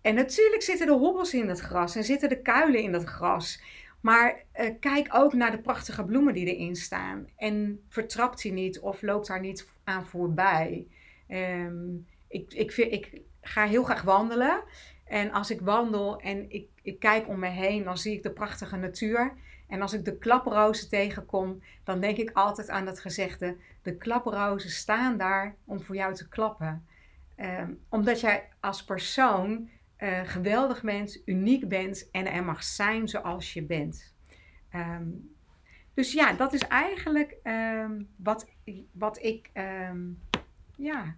En 0.00 0.14
natuurlijk 0.14 0.62
zitten 0.62 0.86
de 0.86 0.92
hobbels 0.92 1.34
in 1.34 1.48
het 1.48 1.60
gras 1.60 1.96
en 1.96 2.04
zitten 2.04 2.28
de 2.28 2.42
kuilen 2.42 2.82
in 2.82 2.92
dat 2.92 3.04
gras. 3.04 3.62
Maar 4.00 4.44
uh, 4.60 4.70
kijk 4.80 5.08
ook 5.12 5.32
naar 5.32 5.50
de 5.50 5.60
prachtige 5.60 6.04
bloemen 6.04 6.34
die 6.34 6.54
erin 6.54 6.76
staan. 6.76 7.28
En 7.36 7.84
vertrapt 7.88 8.42
die 8.42 8.52
niet 8.52 8.80
of 8.80 9.02
loopt 9.02 9.26
daar 9.26 9.40
niet 9.40 9.68
aan 9.84 10.06
voorbij. 10.06 10.86
Um, 11.28 12.06
ik, 12.28 12.52
ik, 12.52 12.72
vind, 12.72 12.92
ik 12.92 13.20
ga 13.40 13.66
heel 13.66 13.84
graag 13.84 14.02
wandelen. 14.02 14.62
En 15.04 15.32
als 15.32 15.50
ik 15.50 15.60
wandel 15.60 16.20
en 16.20 16.50
ik, 16.50 16.68
ik 16.82 16.98
kijk 16.98 17.28
om 17.28 17.38
me 17.38 17.48
heen, 17.48 17.84
dan 17.84 17.98
zie 17.98 18.14
ik 18.14 18.22
de 18.22 18.30
prachtige 18.30 18.76
natuur. 18.76 19.32
En 19.68 19.82
als 19.82 19.92
ik 19.92 20.04
de 20.04 20.18
klaprozen 20.18 20.88
tegenkom, 20.88 21.62
dan 21.84 22.00
denk 22.00 22.16
ik 22.16 22.30
altijd 22.32 22.68
aan 22.68 22.84
dat 22.84 23.00
gezegde: 23.00 23.56
de 23.82 23.96
klaprozen 23.96 24.70
staan 24.70 25.16
daar 25.16 25.54
om 25.64 25.80
voor 25.80 25.94
jou 25.94 26.14
te 26.14 26.28
klappen. 26.28 26.86
Um, 27.36 27.80
omdat 27.88 28.20
jij 28.20 28.48
als 28.60 28.84
persoon 28.84 29.68
uh, 29.98 30.20
geweldig 30.24 30.82
bent, 30.82 31.22
uniek 31.24 31.68
bent 31.68 32.10
en 32.10 32.32
er 32.32 32.44
mag 32.44 32.64
zijn 32.64 33.08
zoals 33.08 33.52
je 33.52 33.62
bent. 33.62 34.14
Um, 34.74 35.34
dus 35.94 36.12
ja, 36.12 36.32
dat 36.32 36.52
is 36.52 36.62
eigenlijk 36.62 37.36
um, 37.42 38.08
wat, 38.16 38.48
wat 38.92 39.22
ik 39.22 39.50
ja, 40.76 41.16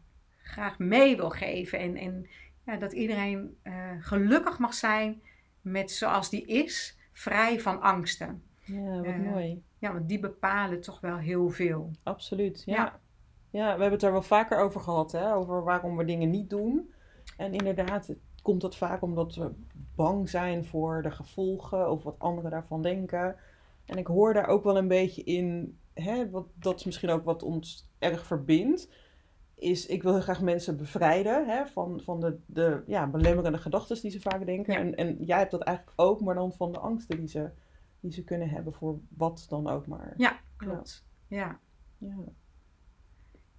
graag 0.48 0.78
mee 0.78 1.16
wil 1.16 1.30
geven. 1.30 1.78
En, 1.78 1.96
en 1.96 2.26
ja, 2.64 2.76
dat 2.76 2.92
iedereen 2.92 3.56
uh, 3.64 3.74
gelukkig 4.00 4.58
mag 4.58 4.74
zijn 4.74 5.22
met 5.60 5.90
zoals 5.90 6.30
die 6.30 6.46
is, 6.46 6.98
vrij 7.12 7.60
van 7.60 7.80
angsten. 7.80 8.42
Ja, 8.64 8.96
wat 8.96 9.06
uh, 9.06 9.30
mooi. 9.32 9.62
Ja, 9.78 9.92
want 9.92 10.08
die 10.08 10.20
bepalen 10.20 10.80
toch 10.80 11.00
wel 11.00 11.16
heel 11.16 11.48
veel. 11.48 11.90
Absoluut, 12.02 12.62
ja. 12.66 12.74
ja. 12.74 13.00
ja. 13.50 13.64
we 13.64 13.80
hebben 13.80 13.90
het 13.90 14.02
er 14.02 14.12
wel 14.12 14.22
vaker 14.22 14.58
over 14.58 14.80
gehad, 14.80 15.12
hè? 15.12 15.34
over 15.34 15.64
waarom 15.64 15.96
we 15.96 16.04
dingen 16.04 16.30
niet 16.30 16.50
doen. 16.50 16.92
En 17.36 17.52
inderdaad, 17.52 18.14
komt 18.42 18.60
dat 18.60 18.76
vaak 18.76 19.02
omdat 19.02 19.34
we 19.34 19.50
bang 19.94 20.28
zijn 20.28 20.64
voor 20.64 21.02
de 21.02 21.10
gevolgen 21.10 21.90
of 21.90 22.02
wat 22.02 22.18
anderen 22.18 22.50
daarvan 22.50 22.82
denken. 22.82 23.36
En 23.84 23.98
ik 23.98 24.06
hoor 24.06 24.34
daar 24.34 24.46
ook 24.46 24.64
wel 24.64 24.76
een 24.76 24.88
beetje 24.88 25.24
in, 25.24 25.78
hè, 25.94 26.30
wat, 26.30 26.46
dat 26.54 26.78
is 26.78 26.84
misschien 26.84 27.10
ook 27.10 27.24
wat 27.24 27.42
ons 27.42 27.88
erg 27.98 28.26
verbindt 28.26 28.88
is, 29.58 29.86
ik 29.86 30.02
wil 30.02 30.12
heel 30.12 30.22
graag 30.22 30.42
mensen 30.42 30.76
bevrijden 30.76 31.48
hè, 31.48 31.66
van, 31.66 32.00
van 32.04 32.20
de, 32.20 32.38
de 32.46 32.82
ja, 32.86 33.06
belemmerende 33.06 33.58
gedachten 33.58 34.00
die 34.00 34.10
ze 34.10 34.20
vaak 34.20 34.46
denken. 34.46 34.74
En, 34.74 34.94
en 34.94 35.24
jij 35.24 35.38
hebt 35.38 35.50
dat 35.50 35.62
eigenlijk 35.62 36.00
ook, 36.00 36.20
maar 36.20 36.34
dan 36.34 36.52
van 36.52 36.72
de 36.72 36.78
angsten 36.78 37.16
die 37.16 37.28
ze, 37.28 37.50
die 38.00 38.12
ze 38.12 38.24
kunnen 38.24 38.48
hebben 38.48 38.72
voor 38.72 38.98
wat 39.08 39.46
dan 39.48 39.68
ook 39.68 39.86
maar. 39.86 40.14
Ja, 40.16 40.40
klopt. 40.56 41.06
Ja. 41.26 41.58
Ja, 41.98 42.16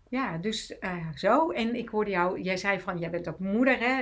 ja 0.09 0.37
dus 0.37 0.77
uh, 0.79 1.07
zo. 1.15 1.49
En 1.51 1.75
ik 1.75 1.89
hoorde 1.89 2.11
jou, 2.11 2.41
jij 2.41 2.57
zei 2.57 2.79
van, 2.79 2.99
jij 2.99 3.09
bent 3.09 3.27
ook 3.27 3.39
moeder 3.39 3.79
hè. 3.79 4.01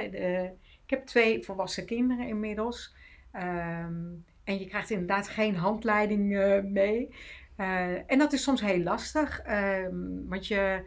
ik 0.84 0.90
heb 0.90 1.06
twee 1.06 1.44
volwassen 1.44 1.86
kinderen 1.86 2.28
inmiddels. 2.28 2.96
Um, 3.34 4.26
en 4.44 4.60
je 4.60 4.68
krijgt 4.68 4.90
inderdaad 4.90 5.28
geen 5.28 5.56
handleiding 5.56 6.32
uh, 6.32 6.64
mee. 6.64 7.16
Uh, 7.58 8.12
en 8.12 8.18
dat 8.18 8.34
is 8.34 8.44
soms 8.44 8.62
heel 8.62 8.84
lastig, 8.84 9.42
um, 9.50 10.26
want 10.28 10.48
je 10.48 10.84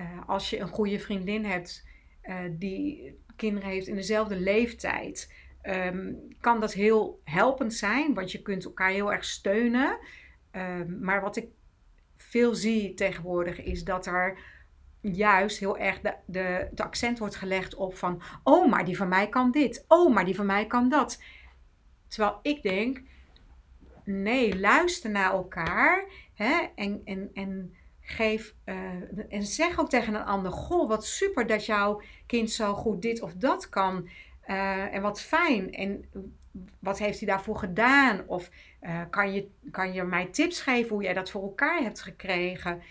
uh, 0.00 0.28
als 0.28 0.50
je 0.50 0.58
een 0.58 0.68
goede 0.68 0.98
vriendin 0.98 1.44
hebt 1.44 1.86
uh, 2.22 2.36
die 2.50 3.14
kinderen 3.36 3.68
heeft 3.68 3.86
in 3.86 3.94
dezelfde 3.94 4.36
leeftijd, 4.36 5.32
um, 5.62 6.18
kan 6.40 6.60
dat 6.60 6.72
heel 6.72 7.20
helpend 7.24 7.74
zijn, 7.74 8.14
want 8.14 8.32
je 8.32 8.42
kunt 8.42 8.64
elkaar 8.64 8.90
heel 8.90 9.12
erg 9.12 9.24
steunen. 9.24 9.98
Um, 10.52 10.98
maar 11.00 11.20
wat 11.20 11.36
ik 11.36 11.48
veel 12.16 12.54
zie 12.54 12.94
tegenwoordig 12.94 13.62
is 13.62 13.84
dat 13.84 14.06
er 14.06 14.38
juist 15.00 15.58
heel 15.58 15.78
erg 15.78 16.00
de, 16.00 16.14
de, 16.26 16.68
de 16.72 16.82
accent 16.82 17.18
wordt 17.18 17.36
gelegd 17.36 17.74
op 17.74 17.96
van, 17.96 18.22
oh, 18.42 18.70
maar 18.70 18.84
die 18.84 18.96
van 18.96 19.08
mij 19.08 19.28
kan 19.28 19.50
dit, 19.50 19.84
oh, 19.88 20.14
maar 20.14 20.24
die 20.24 20.34
van 20.34 20.46
mij 20.46 20.66
kan 20.66 20.88
dat. 20.88 21.22
Terwijl 22.08 22.38
ik 22.42 22.62
denk, 22.62 23.02
nee, 24.04 24.58
luister 24.58 25.10
naar 25.10 25.30
elkaar 25.30 26.04
hè, 26.34 26.66
en, 26.74 27.00
en, 27.04 27.30
en 27.34 27.75
Geef 28.08 28.54
uh, 28.64 28.74
en 29.28 29.42
zeg 29.42 29.80
ook 29.80 29.88
tegen 29.88 30.14
een 30.14 30.24
ander: 30.24 30.52
Goh, 30.52 30.88
wat 30.88 31.06
super 31.06 31.46
dat 31.46 31.66
jouw 31.66 32.02
kind 32.26 32.50
zo 32.50 32.74
goed 32.74 33.02
dit 33.02 33.22
of 33.22 33.34
dat 33.34 33.68
kan. 33.68 34.08
Uh, 34.48 34.94
en 34.94 35.02
wat 35.02 35.20
fijn. 35.20 35.72
En 35.72 36.04
wat 36.78 36.98
heeft 36.98 37.18
hij 37.18 37.28
daarvoor 37.28 37.56
gedaan? 37.56 38.22
Of 38.26 38.50
uh, 38.82 39.00
kan, 39.10 39.32
je, 39.32 39.48
kan 39.70 39.92
je 39.92 40.02
mij 40.02 40.26
tips 40.26 40.60
geven 40.60 40.88
hoe 40.88 41.02
jij 41.02 41.14
dat 41.14 41.30
voor 41.30 41.42
elkaar 41.42 41.82
hebt 41.82 42.00
gekregen? 42.00 42.82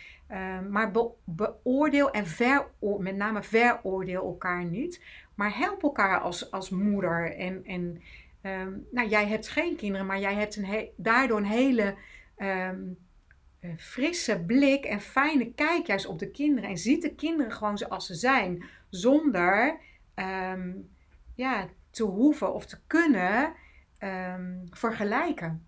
maar 0.69 0.91
be, 0.91 1.10
beoordeel 1.24 2.12
en 2.12 2.27
veroordeel, 2.27 3.00
met 3.00 3.15
name 3.15 3.43
veroordeel 3.43 4.24
elkaar 4.24 4.65
niet. 4.65 5.01
Maar 5.36 5.57
help 5.57 5.84
elkaar 5.84 6.19
als, 6.19 6.51
als 6.51 6.69
moeder. 6.69 7.36
En, 7.36 7.65
en 7.65 8.01
um, 8.41 8.88
nou, 8.91 9.07
jij 9.07 9.27
hebt 9.27 9.48
geen 9.48 9.75
kinderen, 9.75 10.05
maar 10.05 10.19
jij 10.19 10.34
hebt 10.34 10.55
een 10.55 10.89
daardoor 10.95 11.38
een 11.38 11.45
hele. 11.45 11.95
Um, 12.38 12.98
frisse 13.77 14.39
blik 14.39 14.86
en 14.86 15.01
fijne 15.01 15.51
kijk 15.53 15.88
juist 15.88 16.05
op 16.05 16.19
de 16.19 16.31
kinderen. 16.31 16.69
En 16.69 16.77
ziet 16.77 17.01
de 17.01 17.15
kinderen 17.15 17.51
gewoon 17.51 17.77
zoals 17.77 18.05
ze 18.05 18.15
zijn. 18.15 18.63
Zonder 18.89 19.79
um, 20.15 20.89
ja, 21.36 21.67
te 21.89 22.03
hoeven 22.03 22.53
of 22.53 22.65
te 22.65 22.77
kunnen 22.88 23.53
um, 24.00 24.67
vergelijken. 24.69 25.65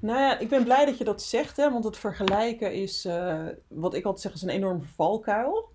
Nou 0.00 0.18
ja, 0.18 0.38
ik 0.38 0.48
ben 0.48 0.64
blij 0.64 0.84
dat 0.84 0.98
je 0.98 1.04
dat 1.04 1.22
zegt, 1.22 1.56
hè, 1.56 1.70
want 1.70 1.84
het 1.84 1.96
vergelijken 1.96 2.72
is, 2.72 3.04
uh, 3.04 3.46
wat 3.68 3.94
ik 3.94 4.04
altijd 4.04 4.22
zeg, 4.22 4.34
is 4.34 4.42
een 4.42 4.48
enorme 4.48 4.84
valkuil. 4.94 5.68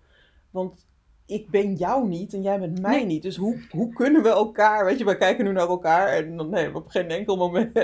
Want 0.51 0.87
ik 1.25 1.49
ben 1.49 1.75
jou 1.75 2.07
niet 2.07 2.33
en 2.33 2.41
jij 2.41 2.59
bent 2.59 2.81
mij 2.81 2.95
nee. 2.95 3.05
niet. 3.05 3.21
Dus 3.21 3.35
hoe, 3.35 3.59
hoe 3.69 3.93
kunnen 3.93 4.23
we 4.23 4.29
elkaar, 4.29 4.85
weet 4.85 4.97
je, 4.97 5.05
wij 5.05 5.17
kijken 5.17 5.45
nu 5.45 5.51
naar 5.51 5.67
elkaar 5.67 6.07
en 6.07 6.37
dan, 6.37 6.49
nee, 6.49 6.75
op 6.75 6.87
geen 6.87 7.09
enkel 7.09 7.37
moment. 7.37 7.75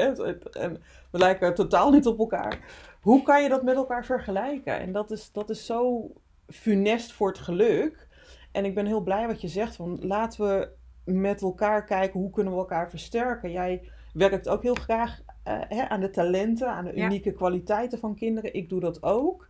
En 0.52 0.82
we 1.12 1.18
lijken 1.18 1.56
totaal 1.56 1.92
niet 1.92 2.06
op 2.06 2.20
elkaar 2.20 2.60
hoe 3.08 3.22
kan 3.22 3.44
je 3.44 3.50
dat 3.50 3.64
met 3.64 3.76
elkaar 3.76 4.06
vergelijken? 4.06 4.80
En 4.80 4.92
dat 4.92 5.12
is, 5.12 5.32
dat 5.32 5.50
is 5.50 5.66
zo 5.66 6.12
funest 6.48 7.12
voor 7.12 7.28
het 7.28 7.38
geluk. 7.38 8.08
En 8.52 8.66
ik 8.66 8.76
ben 8.76 8.86
heel 8.86 9.02
blij 9.02 9.28
wat 9.28 9.42
je 9.42 9.48
zegt. 9.48 9.76
Van 9.76 9.98
laten 10.02 10.48
we 10.48 10.70
met 11.12 11.42
elkaar 11.42 11.84
kijken 11.86 12.20
hoe 12.20 12.30
kunnen 12.30 12.54
we 12.54 12.60
elkaar 12.60 12.90
versterken. 12.90 13.52
Jij 13.52 13.92
werkt 14.14 14.50
ook 14.50 14.64
heel 14.64 14.76
graag 14.76 15.20
uh, 15.20 15.60
hè, 15.68 15.90
aan 15.90 16.00
de 16.00 16.10
talenten, 16.10 16.70
aan 16.70 16.86
de 16.86 16.96
unieke 16.96 17.32
kwaliteiten 17.32 18.00
van 18.00 18.16
kinderen. 18.16 18.54
Ik 18.54 18.70
doe 18.70 18.80
dat 18.80 19.04
ook. 19.04 19.50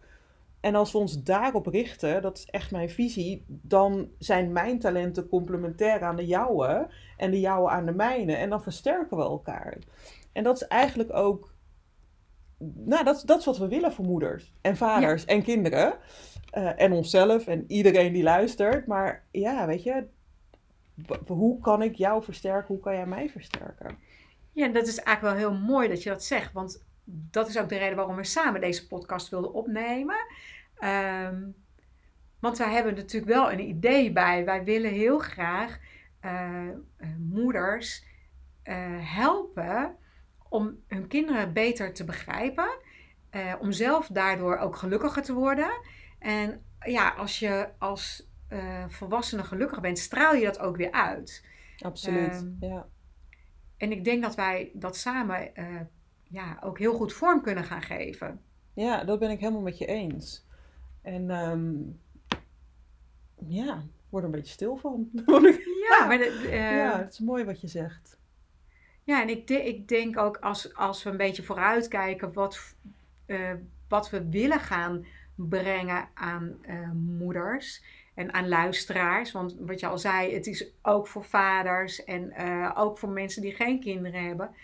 En 0.60 0.76
als 0.76 0.92
we 0.92 0.98
ons 0.98 1.24
daarop 1.24 1.68
richten, 1.68 2.22
dat 2.22 2.38
is 2.38 2.46
echt 2.46 2.72
mijn 2.72 2.90
visie, 2.90 3.46
dan 3.48 4.10
zijn 4.18 4.52
mijn 4.52 4.80
talenten 4.80 5.28
complementair 5.28 6.04
aan 6.04 6.16
de 6.16 6.26
jouwe 6.26 6.88
en 7.18 7.32
de 7.32 7.40
jouwe 7.40 7.70
aan 7.70 7.86
de 7.86 7.94
mijne. 7.94 8.36
En 8.36 8.50
dan 8.50 8.64
versterken 8.64 9.18
we 9.18 9.24
elkaar. 9.24 9.78
En 10.32 10.44
dat 10.44 10.56
is 10.56 10.68
eigenlijk 10.68 11.14
ook 11.14 11.56
nou, 12.60 13.04
dat, 13.04 13.24
dat 13.26 13.40
is 13.40 13.46
wat 13.46 13.58
we 13.58 13.68
willen 13.68 13.94
voor 13.94 14.06
moeders 14.06 14.54
en 14.62 14.78
vaders 14.78 15.26
en 15.26 15.44
kinderen. 15.44 15.94
Uh, 16.54 16.82
en 16.82 16.92
onszelf 16.92 17.48
en 17.48 17.64
iedereen 17.68 18.14
die 18.14 18.24
luistert. 18.24 18.88
Maar 18.88 19.24
ja, 19.32 19.66
weet 19.66 19.84
je, 19.84 20.08
hoe 21.28 21.60
kan 21.62 21.82
ik 21.82 21.96
jou 21.96 22.24
versterken? 22.24 22.68
Hoe 22.68 22.80
kan 22.80 22.94
jij 22.94 23.06
mij 23.06 23.30
versterken? 23.30 23.98
Ja, 24.52 24.68
dat 24.68 24.88
is 24.88 24.98
eigenlijk 25.00 25.40
wel 25.40 25.50
heel 25.50 25.60
mooi 25.60 25.88
dat 25.88 26.04
je 26.04 26.10
dat 26.10 26.24
zegt. 26.24 26.54
Want 26.54 26.86
dat 27.10 27.48
is 27.48 27.58
ook 27.58 27.70
de 27.70 27.78
reden 27.78 27.96
waarom 27.96 28.16
we 28.16 28.24
samen 28.24 28.62
deze 28.62 28.88
podcast 28.88 29.30
wilden 29.30 29.54
opnemen. 29.54 30.18
Um, 30.84 31.56
want 32.40 32.58
wij 32.58 32.72
hebben 32.72 32.96
natuurlijk 32.96 33.34
wel 33.34 33.52
een 33.52 33.68
idee 33.68 34.12
bij. 34.12 34.46
Wij 34.46 34.64
willen 34.64 34.92
heel 34.92 35.20
graag 35.20 35.80
uh, 36.26 36.70
moeders 37.18 38.06
uh, 38.64 38.76
helpen 39.16 39.96
om 40.50 40.84
hun 40.88 41.08
kinderen 41.08 41.54
beter 41.54 41.94
te 41.94 42.04
begrijpen. 42.04 42.70
Uh, 43.32 43.54
om 43.60 43.72
zelf 43.72 44.08
daardoor 44.08 44.58
ook 44.58 44.76
gelukkiger 44.76 45.24
te 45.24 45.34
worden. 45.34 45.70
En 46.20 46.64
ja, 46.86 47.10
als 47.10 47.40
je 47.40 47.70
als 47.78 48.28
uh, 48.50 48.84
volwassene 48.88 49.44
gelukkig 49.44 49.82
bent, 49.82 50.00
straal 50.00 50.36
je 50.36 50.46
dat 50.46 50.60
ook 50.60 50.78
weer 50.78 50.92
uit. 50.92 51.46
Absoluut, 51.80 52.46
uh, 52.60 52.70
ja. 52.70 52.88
En 53.78 53.92
ik 53.92 54.04
denk 54.04 54.24
dat 54.24 54.36
wij 54.36 54.72
dat 54.74 54.98
samen 54.98 55.52
uh, 55.56 55.82
ja, 56.24 56.58
ook 56.64 56.80
heel 56.80 56.94
goed 56.94 57.14
vorm 57.14 57.42
kunnen 57.42 57.64
gaan 57.64 57.82
geven. 57.82 58.42
Ja, 58.74 59.04
dat 59.04 59.20
ben 59.20 59.30
ik 59.30 59.40
helemaal 59.40 59.62
met 59.62 59.78
je 59.78 59.86
eens. 59.86 60.46
En 61.02 61.30
um, 61.30 62.00
ja, 63.48 63.76
ik 63.78 64.10
word 64.10 64.24
er 64.24 64.30
een 64.30 64.36
beetje 64.36 64.54
stil 64.54 64.78
van. 64.78 65.10
ja, 65.90 66.06
maar 66.06 66.18
de, 66.18 66.48
ja, 66.52 66.98
het 66.98 67.14
is 67.14 67.20
mooi 67.20 67.44
wat 67.44 67.62
je 67.62 67.68
zegt. 67.68 68.20
Ja, 69.08 69.22
en 69.22 69.30
ik, 69.30 69.50
ik 69.50 69.88
denk 69.88 70.18
ook 70.18 70.38
als, 70.38 70.76
als 70.76 71.04
we 71.04 71.10
een 71.10 71.18
beetje 71.18 71.44
vooruitkijken 71.44 72.34
wat, 72.34 72.76
uh, 73.28 73.52
wat 73.88 74.10
we 74.10 74.30
willen 74.30 74.60
gaan 74.60 75.06
brengen 75.36 76.10
aan 76.14 76.58
uh, 76.70 76.92
moeders. 76.92 77.84
en 78.14 78.34
aan 78.34 78.48
luisteraars. 78.48 79.32
Want 79.32 79.56
wat 79.60 79.80
je 79.80 79.88
al 79.88 79.98
zei, 79.98 80.34
het 80.34 80.48
is 80.48 80.72
ook 80.82 81.08
voor 81.08 81.24
vaders 81.24 82.04
en 82.04 82.32
eh, 82.32 82.72
ook 82.76 82.98
voor 82.98 83.10
mensen 83.10 83.42
die 83.42 83.56
geen 83.56 83.80
kinderen 83.80 84.24
hebben. 84.24 84.56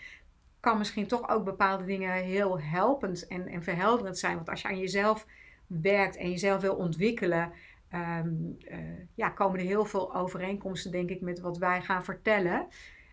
Kan 0.60 0.78
misschien 0.78 1.06
toch 1.06 1.28
ook 1.28 1.44
bepaalde 1.44 1.84
dingen 1.84 2.12
heel 2.12 2.60
helpend 2.60 3.26
en, 3.26 3.46
en 3.46 3.62
verhelderend 3.62 4.18
zijn. 4.18 4.36
Want 4.36 4.48
als 4.48 4.62
je 4.62 4.68
aan 4.68 4.78
jezelf 4.78 5.26
werkt 5.66 6.16
en 6.16 6.30
jezelf 6.30 6.60
wil 6.60 6.74
ontwikkelen, 6.74 7.52
ehm, 7.88 8.28
eh, 8.64 8.78
ja, 9.14 9.28
komen 9.28 9.60
er 9.60 9.66
heel 9.66 9.84
veel 9.84 10.14
overeenkomsten, 10.14 10.90
denk 10.90 11.10
ik, 11.10 11.20
met 11.20 11.40
wat 11.40 11.58
wij 11.58 11.82
gaan 11.82 12.04
vertellen. 12.04 12.66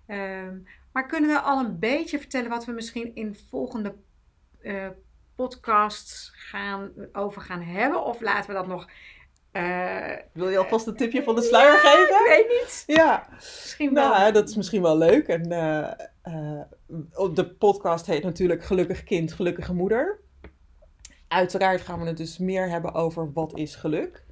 Ehm, 0.06 0.58
maar 0.94 1.08
kunnen 1.08 1.30
we 1.30 1.40
al 1.40 1.66
een 1.66 1.80
beetje 1.80 2.20
vertellen 2.20 2.50
wat 2.50 2.66
we 2.66 2.72
misschien 2.72 3.16
in 3.16 3.36
volgende 3.50 3.96
uh, 4.62 4.88
podcasts 5.36 6.32
gaan, 6.34 6.92
over 7.12 7.42
gaan 7.42 7.62
hebben? 7.62 8.06
Of 8.06 8.22
laten 8.22 8.50
we 8.50 8.56
dat 8.56 8.68
nog 8.68 8.90
uh, 9.52 10.16
Wil 10.34 10.50
je 10.50 10.58
alvast 10.58 10.88
een 10.88 10.96
tipje 10.96 11.24
van 11.24 11.36
de 11.36 11.42
sluier 11.42 11.78
geven? 11.78 12.16
Ik 12.16 12.28
weet 12.28 12.60
niet. 12.62 12.84
Ja, 12.98 13.28
misschien 13.34 13.94
wel. 13.94 14.10
Nou, 14.10 14.32
dat 14.32 14.50
is 14.50 14.56
misschien 14.56 14.82
wel 14.82 14.98
leuk. 14.98 15.28
En, 15.28 15.52
uh, 15.52 16.62
de 17.34 17.56
podcast 17.60 18.06
heet 18.06 18.24
natuurlijk 18.24 18.64
Gelukkig 18.64 19.04
Kind, 19.04 19.34
Gelukkige 19.34 19.74
Moeder. 19.74 20.20
Uiteraard 21.28 21.82
gaan 21.82 22.00
we 22.00 22.08
het 22.08 22.18
dus 22.18 22.38
meer 22.38 22.70
hebben 22.70 22.94
over 22.94 23.32
wat 23.34 23.58
is 23.58 23.76
geluk. 23.76 24.26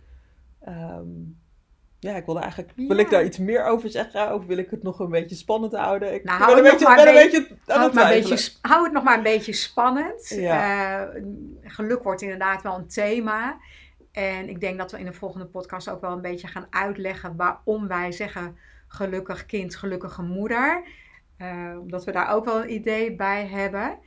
Um, 0.67 1.39
ja, 1.99 2.15
ik 2.15 2.25
wilde 2.25 2.41
eigenlijk. 2.41 2.71
Wil 2.75 2.97
ik 2.97 3.09
daar 3.09 3.23
iets 3.23 3.37
meer 3.37 3.65
over 3.65 3.89
zeggen? 3.89 4.33
Of 4.33 4.45
wil 4.45 4.57
ik 4.57 4.69
het 4.69 4.83
nog 4.83 4.99
een 4.99 5.09
beetje 5.09 5.35
spannend 5.35 5.75
houden? 5.75 6.13
Ik 6.13 6.23
nou, 6.23 6.41
hou, 6.41 6.53
het 6.53 6.63
beetje, 6.63 6.87
een 6.87 7.13
beetje, 7.13 7.57
hou, 7.65 7.83
het 7.83 7.93
maar 7.93 8.13
een 8.13 8.21
beetje, 8.21 8.51
hou 8.61 8.83
het 8.83 8.93
nog 8.93 9.03
maar 9.03 9.17
een 9.17 9.23
beetje 9.23 9.53
spannend. 9.53 10.29
Ja. 10.29 11.07
Uh, 11.15 11.23
geluk 11.61 12.03
wordt 12.03 12.21
inderdaad 12.21 12.61
wel 12.61 12.75
een 12.75 12.87
thema. 12.87 13.59
En 14.11 14.49
ik 14.49 14.59
denk 14.59 14.77
dat 14.77 14.91
we 14.91 14.99
in 14.99 15.05
de 15.05 15.13
volgende 15.13 15.45
podcast 15.45 15.89
ook 15.89 16.01
wel 16.01 16.11
een 16.11 16.21
beetje 16.21 16.47
gaan 16.47 16.67
uitleggen 16.69 17.35
waarom 17.35 17.87
wij 17.87 18.11
zeggen 18.11 18.57
gelukkig 18.87 19.45
kind, 19.45 19.75
gelukkige 19.75 20.21
moeder. 20.21 20.83
Uh, 21.37 21.77
omdat 21.79 22.05
we 22.05 22.11
daar 22.11 22.33
ook 22.33 22.45
wel 22.45 22.61
een 22.61 22.73
idee 22.73 23.15
bij 23.15 23.47
hebben. 23.47 23.99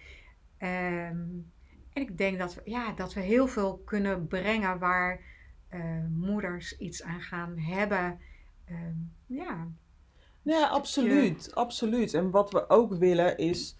Um, 0.58 1.50
en 1.92 2.02
ik 2.02 2.18
denk 2.18 2.38
dat 2.38 2.54
we, 2.54 2.60
ja, 2.64 2.92
dat 2.92 3.14
we 3.14 3.20
heel 3.20 3.46
veel 3.46 3.82
kunnen 3.84 4.26
brengen 4.26 4.78
waar 4.78 5.20
moeders 6.10 6.78
iets 6.78 7.02
aan 7.02 7.20
gaan 7.20 7.58
hebben. 7.58 8.20
Uh, 8.70 8.76
ja. 9.26 9.66
Ja, 10.42 10.66
absoluut. 10.66 11.54
Absoluut. 11.54 12.14
En 12.14 12.30
wat 12.30 12.50
we 12.50 12.70
ook 12.70 12.94
willen 12.94 13.38
is, 13.38 13.76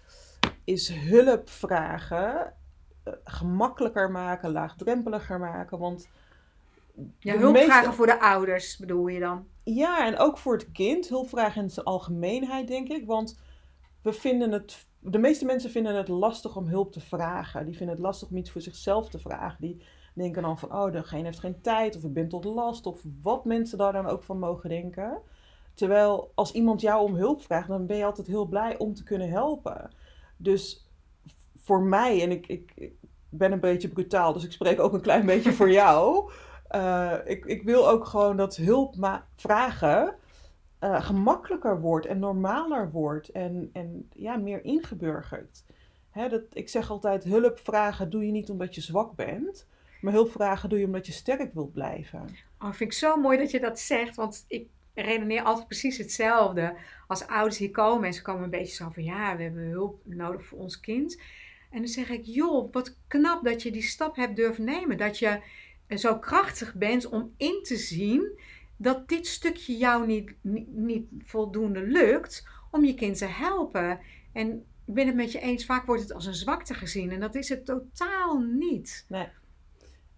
is 0.63 0.89
hulp 0.89 1.49
vragen. 1.49 2.53
Uh, 3.07 3.13
gemakkelijker 3.23 4.11
maken, 4.11 4.51
laagdrempeliger 4.51 5.39
maken. 5.39 5.79
Want 5.79 6.07
ja, 7.19 7.37
hulpvragen 7.37 7.93
voor 7.93 8.05
de 8.05 8.19
ouders 8.19 8.77
bedoel 8.77 9.07
je 9.07 9.19
dan? 9.19 9.47
Ja, 9.63 10.05
en 10.05 10.17
ook 10.17 10.37
voor 10.37 10.53
het 10.53 10.71
kind. 10.71 11.07
Hulpvragen 11.07 11.63
in 11.63 11.69
zijn 11.69 11.85
algemeenheid, 11.85 12.67
denk 12.67 12.89
ik. 12.89 13.05
Want 13.05 13.39
we 14.01 14.13
vinden 14.13 14.51
het, 14.51 14.85
de 15.05 15.17
meeste 15.17 15.45
mensen 15.45 15.69
vinden 15.69 15.95
het 15.95 16.07
lastig 16.07 16.55
om 16.55 16.67
hulp 16.67 16.91
te 16.91 16.99
vragen. 16.99 17.65
Die 17.65 17.77
vinden 17.77 17.95
het 17.95 18.05
lastig 18.05 18.29
om 18.29 18.37
iets 18.37 18.51
voor 18.51 18.61
zichzelf 18.61 19.09
te 19.09 19.19
vragen. 19.19 19.61
Die 19.61 19.83
denken 20.13 20.41
dan 20.41 20.59
van, 20.59 20.73
oh, 20.73 20.91
degene 20.91 21.23
heeft 21.23 21.39
geen 21.39 21.61
tijd, 21.61 21.95
of 21.95 22.03
ik 22.03 22.13
ben 22.13 22.27
tot 22.27 22.45
last, 22.45 22.85
of 22.85 23.01
wat 23.21 23.45
mensen 23.45 23.77
daar 23.77 23.93
dan 23.93 24.05
ook 24.05 24.23
van 24.23 24.39
mogen 24.39 24.69
denken. 24.69 25.21
Terwijl 25.73 26.31
als 26.35 26.51
iemand 26.51 26.81
jou 26.81 27.03
om 27.03 27.15
hulp 27.15 27.41
vraagt, 27.41 27.67
dan 27.67 27.85
ben 27.85 27.97
je 27.97 28.05
altijd 28.05 28.27
heel 28.27 28.45
blij 28.45 28.77
om 28.77 28.93
te 28.93 29.03
kunnen 29.03 29.29
helpen. 29.29 29.91
Dus 30.37 30.89
voor 31.55 31.81
mij, 31.81 32.21
en 32.21 32.31
ik, 32.31 32.47
ik, 32.47 32.71
ik 32.75 32.93
ben 33.29 33.51
een 33.51 33.59
beetje 33.59 33.89
brutaal, 33.89 34.33
dus 34.33 34.43
ik 34.43 34.51
spreek 34.51 34.79
ook 34.79 34.93
een 34.93 35.01
klein 35.01 35.25
beetje 35.25 35.53
voor 35.53 35.71
jou. 35.81 36.31
Uh, 36.71 37.13
ik, 37.25 37.45
ik 37.45 37.63
wil 37.63 37.89
ook 37.89 38.05
gewoon 38.05 38.37
dat 38.37 38.55
hulp 38.55 39.19
vragen 39.35 40.15
uh, 40.83 41.05
gemakkelijker 41.05 41.81
wordt 41.81 42.05
en 42.05 42.19
normaler 42.19 42.91
wordt 42.91 43.29
en, 43.29 43.69
en 43.73 44.09
ja, 44.15 44.35
meer 44.35 44.63
ingeburgerd. 44.63 45.63
Hè, 46.09 46.29
dat, 46.29 46.41
ik 46.53 46.69
zeg 46.69 46.89
altijd, 46.89 47.23
hulp 47.23 47.59
vragen 47.59 48.09
doe 48.09 48.25
je 48.25 48.31
niet 48.31 48.49
omdat 48.49 48.75
je 48.75 48.81
zwak 48.81 49.15
bent, 49.15 49.67
maar 50.01 50.13
hulp 50.13 50.31
vragen 50.31 50.69
doe 50.69 50.79
je 50.79 50.85
omdat 50.85 51.07
je 51.07 51.11
sterk 51.11 51.53
wilt 51.53 51.73
blijven. 51.73 52.25
Oh, 52.59 52.71
vind 52.73 52.91
ik 52.91 52.97
zo 52.97 53.17
mooi 53.17 53.37
dat 53.37 53.51
je 53.51 53.59
dat 53.59 53.79
zegt, 53.79 54.15
want 54.15 54.45
ik 54.47 54.67
redeneer 54.93 55.43
altijd 55.43 55.67
precies 55.67 55.97
hetzelfde. 55.97 56.75
Als 57.07 57.27
ouders 57.27 57.57
hier 57.57 57.71
komen 57.71 58.05
en 58.05 58.13
ze 58.13 58.21
komen 58.21 58.43
een 58.43 58.49
beetje 58.49 58.75
zo 58.75 58.89
van, 58.89 59.03
ja, 59.03 59.37
we 59.37 59.43
hebben 59.43 59.69
hulp 59.69 60.01
nodig 60.03 60.45
voor 60.45 60.59
ons 60.59 60.79
kind. 60.79 61.21
En 61.69 61.77
dan 61.79 61.87
zeg 61.87 62.09
ik, 62.09 62.25
joh, 62.25 62.73
wat 62.73 62.97
knap 63.07 63.43
dat 63.43 63.63
je 63.63 63.71
die 63.71 63.81
stap 63.81 64.15
hebt 64.15 64.35
durven 64.35 64.63
nemen. 64.63 64.97
Dat 64.97 65.19
je 65.19 65.41
zo 65.89 66.19
krachtig 66.19 66.73
bent 66.73 67.05
om 67.05 67.33
in 67.37 67.59
te 67.63 67.77
zien 67.77 68.39
dat 68.77 69.07
dit 69.09 69.27
stukje 69.27 69.77
jou 69.77 70.07
niet, 70.07 70.35
niet, 70.41 70.67
niet 70.73 71.07
voldoende 71.17 71.81
lukt 71.81 72.47
om 72.71 72.85
je 72.85 72.93
kind 72.93 73.17
te 73.17 73.25
helpen. 73.25 73.99
En 74.33 74.65
ik 74.85 74.93
ben 74.93 75.07
het 75.07 75.15
met 75.15 75.31
je 75.31 75.39
eens, 75.39 75.65
vaak 75.65 75.85
wordt 75.85 76.01
het 76.01 76.13
als 76.13 76.25
een 76.25 76.33
zwakte 76.33 76.73
gezien 76.73 77.11
en 77.11 77.19
dat 77.19 77.35
is 77.35 77.49
het 77.49 77.65
totaal 77.65 78.39
niet. 78.39 79.05
Nee. 79.07 79.27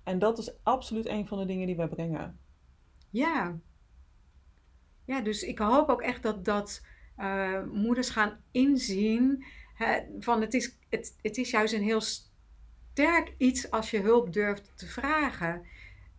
En 0.03 0.19
dat 0.19 0.37
is 0.37 0.63
absoluut 0.63 1.07
een 1.07 1.27
van 1.27 1.37
de 1.37 1.45
dingen 1.45 1.67
die 1.67 1.75
wij 1.75 1.87
brengen. 1.87 2.39
Ja. 3.09 3.59
Ja, 5.05 5.21
dus 5.21 5.43
ik 5.43 5.59
hoop 5.59 5.89
ook 5.89 6.01
echt 6.01 6.23
dat, 6.23 6.45
dat 6.45 6.85
uh, 7.17 7.63
moeders 7.63 8.09
gaan 8.09 8.37
inzien 8.51 9.45
hè, 9.75 9.99
van 10.19 10.41
het 10.41 10.53
is, 10.53 10.77
het, 10.89 11.15
het 11.21 11.37
is 11.37 11.49
juist 11.49 11.73
een 11.73 11.83
heel 11.83 12.01
sterk 12.01 13.33
iets 13.37 13.71
als 13.71 13.91
je 13.91 13.99
hulp 13.99 14.33
durft 14.33 14.71
te 14.75 14.87
vragen. 14.87 15.65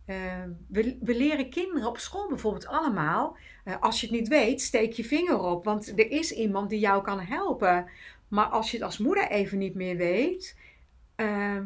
Uh, 0.07 0.43
we, 0.67 0.97
we, 1.01 1.15
leren 1.15 1.49
kinderen 1.49 1.87
op 1.87 1.97
school 1.97 2.27
bijvoorbeeld 2.27 2.67
allemaal. 2.67 3.37
Uh, 3.65 3.75
als 3.79 4.01
je 4.01 4.07
het 4.07 4.15
niet 4.15 4.27
weet, 4.27 4.61
steek 4.61 4.93
je 4.93 5.03
vinger 5.03 5.39
op. 5.39 5.63
Want 5.63 5.99
er 5.99 6.11
is 6.11 6.31
iemand 6.31 6.69
die 6.69 6.79
jou 6.79 7.03
kan 7.03 7.19
helpen. 7.19 7.89
Maar 8.27 8.45
als 8.45 8.71
je 8.71 8.77
het 8.77 8.85
als 8.85 8.97
moeder 8.97 9.29
even 9.29 9.57
niet 9.57 9.75
meer 9.75 9.97
weet, 9.97 10.57
uh, 11.15 11.59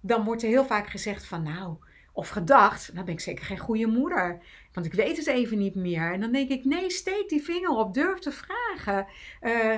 dan 0.00 0.24
wordt 0.24 0.42
er 0.42 0.48
heel 0.48 0.64
vaak 0.64 0.86
gezegd 0.86 1.26
van 1.26 1.42
nou, 1.42 1.76
of 2.12 2.28
gedacht, 2.28 2.94
dan 2.94 3.04
ben 3.04 3.14
ik 3.14 3.20
zeker 3.20 3.44
geen 3.44 3.58
goede 3.58 3.86
moeder. 3.86 4.42
Want 4.72 4.86
ik 4.86 4.92
weet 4.92 5.16
het 5.16 5.26
even 5.26 5.58
niet 5.58 5.74
meer. 5.74 6.12
En 6.12 6.20
dan 6.20 6.32
denk 6.32 6.48
ik, 6.48 6.64
nee, 6.64 6.90
steek 6.90 7.28
die 7.28 7.42
vinger 7.42 7.70
op, 7.70 7.94
durf 7.94 8.18
te 8.18 8.32
vragen. 8.32 9.06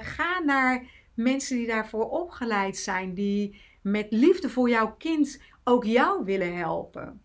ga 0.03 0.39
naar 0.39 0.87
mensen 1.15 1.57
die 1.57 1.67
daarvoor 1.67 2.09
opgeleid 2.09 2.77
zijn, 2.77 3.15
die 3.15 3.61
met 3.83 4.07
liefde 4.11 4.49
voor 4.49 4.69
jouw 4.69 4.95
kind 4.99 5.41
ook 5.65 5.85
jou 5.85 6.25
willen 6.25 6.57
helpen. 6.57 7.23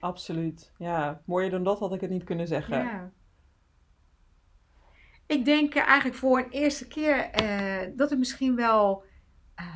Absoluut. 0.00 0.72
Ja, 0.78 1.22
mooier 1.24 1.50
dan 1.50 1.64
dat 1.64 1.78
had 1.78 1.94
ik 1.94 2.00
het 2.00 2.10
niet 2.10 2.24
kunnen 2.24 2.46
zeggen. 2.46 2.78
Ja. 2.78 3.10
Ik 5.26 5.44
denk 5.44 5.74
eigenlijk 5.74 6.18
voor 6.18 6.38
een 6.38 6.50
eerste 6.50 6.88
keer 6.88 7.42
uh, 7.42 7.96
dat 7.96 8.10
het 8.10 8.18
misschien 8.18 8.56
wel 8.56 9.04
uh, 9.60 9.66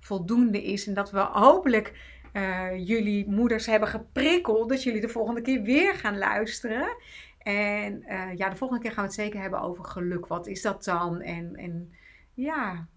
voldoende 0.00 0.64
is. 0.64 0.86
En 0.86 0.94
dat 0.94 1.10
we 1.10 1.20
hopelijk 1.20 2.18
uh, 2.32 2.86
jullie 2.86 3.30
moeders 3.30 3.66
hebben 3.66 3.88
geprikkeld. 3.88 4.68
Dat 4.68 4.82
jullie 4.82 5.00
de 5.00 5.08
volgende 5.08 5.40
keer 5.40 5.62
weer 5.62 5.94
gaan 5.94 6.18
luisteren. 6.18 6.96
En 7.38 8.02
ja, 8.36 8.48
de 8.48 8.56
volgende 8.56 8.82
keer 8.82 8.92
gaan 8.92 9.04
we 9.04 9.10
het 9.10 9.20
zeker 9.20 9.40
hebben 9.40 9.60
over 9.60 9.84
geluk. 9.84 10.26
Wat 10.26 10.46
is 10.46 10.62
dat 10.62 10.84
dan? 10.84 11.20
En, 11.20 11.56
en 11.56 11.92
ja, 12.34 12.88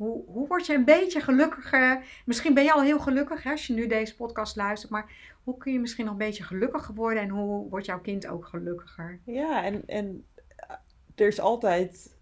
hoe, 0.00 0.24
hoe 0.26 0.46
word 0.48 0.66
je 0.66 0.74
een 0.74 0.84
beetje 0.84 1.20
gelukkiger? 1.20 2.04
Misschien 2.24 2.54
ben 2.54 2.64
je 2.64 2.72
al 2.72 2.82
heel 2.82 3.00
gelukkig 3.00 3.42
hè, 3.42 3.50
als 3.50 3.66
je 3.66 3.72
nu 3.72 3.86
deze 3.86 4.16
podcast 4.16 4.56
luistert, 4.56 4.92
maar 4.92 5.12
hoe 5.44 5.56
kun 5.56 5.72
je 5.72 5.80
misschien 5.80 6.04
nog 6.04 6.12
een 6.12 6.18
beetje 6.18 6.44
gelukkiger 6.44 6.94
worden 6.94 7.22
en 7.22 7.28
hoe 7.28 7.68
wordt 7.68 7.86
jouw 7.86 8.00
kind 8.00 8.26
ook 8.26 8.46
gelukkiger? 8.46 9.20
Ja, 9.24 9.64
en, 9.64 9.82
en 9.86 10.24
eh, 10.56 10.76
er 11.14 11.26
is 11.26 11.40
altijd, 11.40 12.16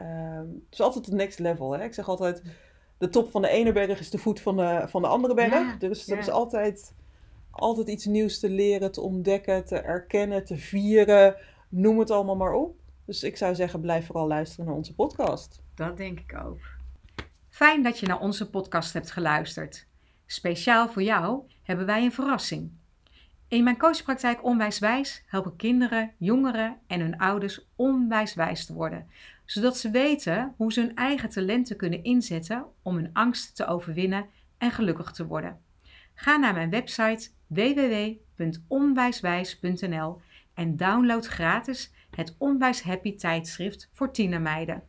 uh, 0.00 0.38
het 0.38 0.72
is 0.72 0.80
altijd 0.80 1.06
het 1.06 1.14
next 1.14 1.38
level. 1.38 1.72
Hè? 1.72 1.84
Ik 1.84 1.94
zeg 1.94 2.08
altijd, 2.08 2.42
de 2.98 3.08
top 3.08 3.30
van 3.30 3.42
de 3.42 3.48
ene 3.48 3.72
berg 3.72 4.00
is 4.00 4.10
de 4.10 4.18
voet 4.18 4.40
van 4.40 4.56
de, 4.56 4.84
van 4.88 5.02
de 5.02 5.08
andere 5.08 5.34
berg. 5.34 5.78
dus 5.78 6.08
er 6.08 6.18
is 6.18 6.30
altijd, 6.30 6.94
altijd 7.50 7.88
iets 7.88 8.04
nieuws 8.04 8.38
te 8.38 8.50
leren, 8.50 8.92
te 8.92 9.00
ontdekken, 9.00 9.64
te 9.64 9.76
erkennen, 9.76 10.44
te 10.44 10.56
vieren. 10.56 11.36
Noem 11.68 11.98
het 11.98 12.10
allemaal 12.10 12.36
maar 12.36 12.52
op. 12.52 12.76
Dus 13.04 13.22
ik 13.22 13.36
zou 13.36 13.54
zeggen, 13.54 13.80
blijf 13.80 14.06
vooral 14.06 14.26
luisteren 14.26 14.66
naar 14.66 14.74
onze 14.74 14.94
podcast. 14.94 15.62
Dat 15.74 15.96
denk 15.96 16.20
ik 16.20 16.40
ook. 16.44 16.78
Fijn 17.60 17.82
dat 17.82 17.98
je 17.98 18.06
naar 18.06 18.20
onze 18.20 18.50
podcast 18.50 18.92
hebt 18.92 19.10
geluisterd. 19.10 19.86
Speciaal 20.26 20.88
voor 20.88 21.02
jou 21.02 21.42
hebben 21.62 21.86
wij 21.86 22.04
een 22.04 22.12
verrassing. 22.12 22.70
In 23.48 23.64
mijn 23.64 23.78
coachpraktijk 23.78 24.44
Onwijswijs 24.44 25.22
helpen 25.26 25.56
kinderen, 25.56 26.12
jongeren 26.18 26.78
en 26.86 27.00
hun 27.00 27.18
ouders 27.18 27.66
onwijswijs 27.76 28.66
te 28.66 28.72
worden, 28.72 29.10
zodat 29.44 29.78
ze 29.78 29.90
weten 29.90 30.54
hoe 30.56 30.72
ze 30.72 30.80
hun 30.80 30.96
eigen 30.96 31.28
talenten 31.28 31.76
kunnen 31.76 32.04
inzetten 32.04 32.66
om 32.82 32.96
hun 32.96 33.10
angst 33.12 33.56
te 33.56 33.66
overwinnen 33.66 34.26
en 34.58 34.70
gelukkig 34.70 35.10
te 35.10 35.26
worden. 35.26 35.60
Ga 36.14 36.36
naar 36.36 36.54
mijn 36.54 36.70
website 36.70 37.30
www.onwijswijs.nl 37.46 40.20
en 40.54 40.76
download 40.76 41.26
gratis 41.26 41.92
het 42.10 42.34
Onwijs 42.38 42.82
Happy 42.82 43.16
tijdschrift 43.16 43.90
voor 43.92 44.12
tienermeiden. 44.12 44.82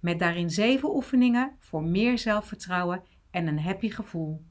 Met 0.00 0.18
daarin 0.18 0.50
zeven 0.50 0.94
oefeningen 0.94 1.56
voor 1.58 1.84
meer 1.84 2.18
zelfvertrouwen 2.18 3.02
en 3.30 3.46
een 3.46 3.60
happy 3.60 3.90
gevoel. 3.90 4.44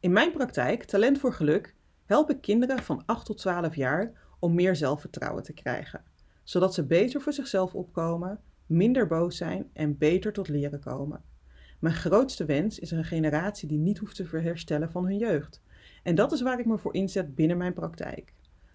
In 0.00 0.12
mijn 0.12 0.32
praktijk, 0.32 0.84
Talent 0.84 1.18
voor 1.18 1.32
Geluk, 1.32 1.74
help 2.04 2.30
ik 2.30 2.40
kinderen 2.40 2.82
van 2.82 3.02
8 3.06 3.26
tot 3.26 3.38
12 3.38 3.74
jaar 3.74 4.12
om 4.38 4.54
meer 4.54 4.76
zelfvertrouwen 4.76 5.42
te 5.42 5.52
krijgen, 5.52 6.04
zodat 6.42 6.74
ze 6.74 6.86
beter 6.86 7.20
voor 7.20 7.32
zichzelf 7.32 7.74
opkomen, 7.74 8.40
minder 8.66 9.06
boos 9.06 9.36
zijn 9.36 9.70
en 9.72 9.98
beter 9.98 10.32
tot 10.32 10.48
leren 10.48 10.80
komen. 10.80 11.22
Mijn 11.78 11.94
grootste 11.94 12.44
wens 12.44 12.78
is 12.78 12.90
een 12.90 13.04
generatie 13.04 13.68
die 13.68 13.78
niet 13.78 13.98
hoeft 13.98 14.16
te 14.16 14.38
herstellen 14.38 14.90
van 14.90 15.04
hun 15.04 15.18
jeugd. 15.18 15.62
En 16.02 16.14
dat 16.14 16.32
is 16.32 16.40
waar 16.40 16.58
ik 16.58 16.66
me 16.66 16.78
voor 16.78 16.94
inzet 16.94 17.34
binnen 17.34 17.56
mijn 17.56 17.72
praktijk. 17.72 18.32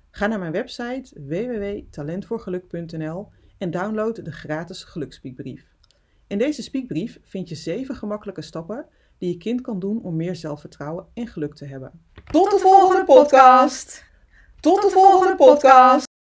Ga 0.10 0.28
naar 0.28 0.39
mijn 0.39 0.52
website 0.52 1.22
www.talentvoorgeluk.nl 1.22 3.30
en 3.63 3.71
download 3.71 4.26
de 4.26 4.32
gratis 4.32 4.84
gelukspiekbrief. 4.84 5.65
In 6.28 6.38
deze 6.38 6.62
spiekbrief 6.62 7.19
vind 7.23 7.49
je 7.49 7.56
zeven 7.56 7.95
gemakkelijke 7.95 8.41
stappen 8.41 8.86
die 9.17 9.30
je 9.30 9.38
kind 9.38 9.62
kan 9.62 9.80
doen 9.80 10.02
om 10.02 10.15
meer 10.15 10.36
zelfvertrouwen 10.36 11.06
en 11.13 11.28
geluk 11.28 11.56
te 11.56 11.65
hebben. 11.65 11.91
Tot 12.32 12.52
de 12.52 12.58
volgende 12.58 13.04
podcast. 13.04 14.06
Tot 14.60 14.82
de 14.82 14.89
volgende 14.89 15.36
podcast. 15.36 16.12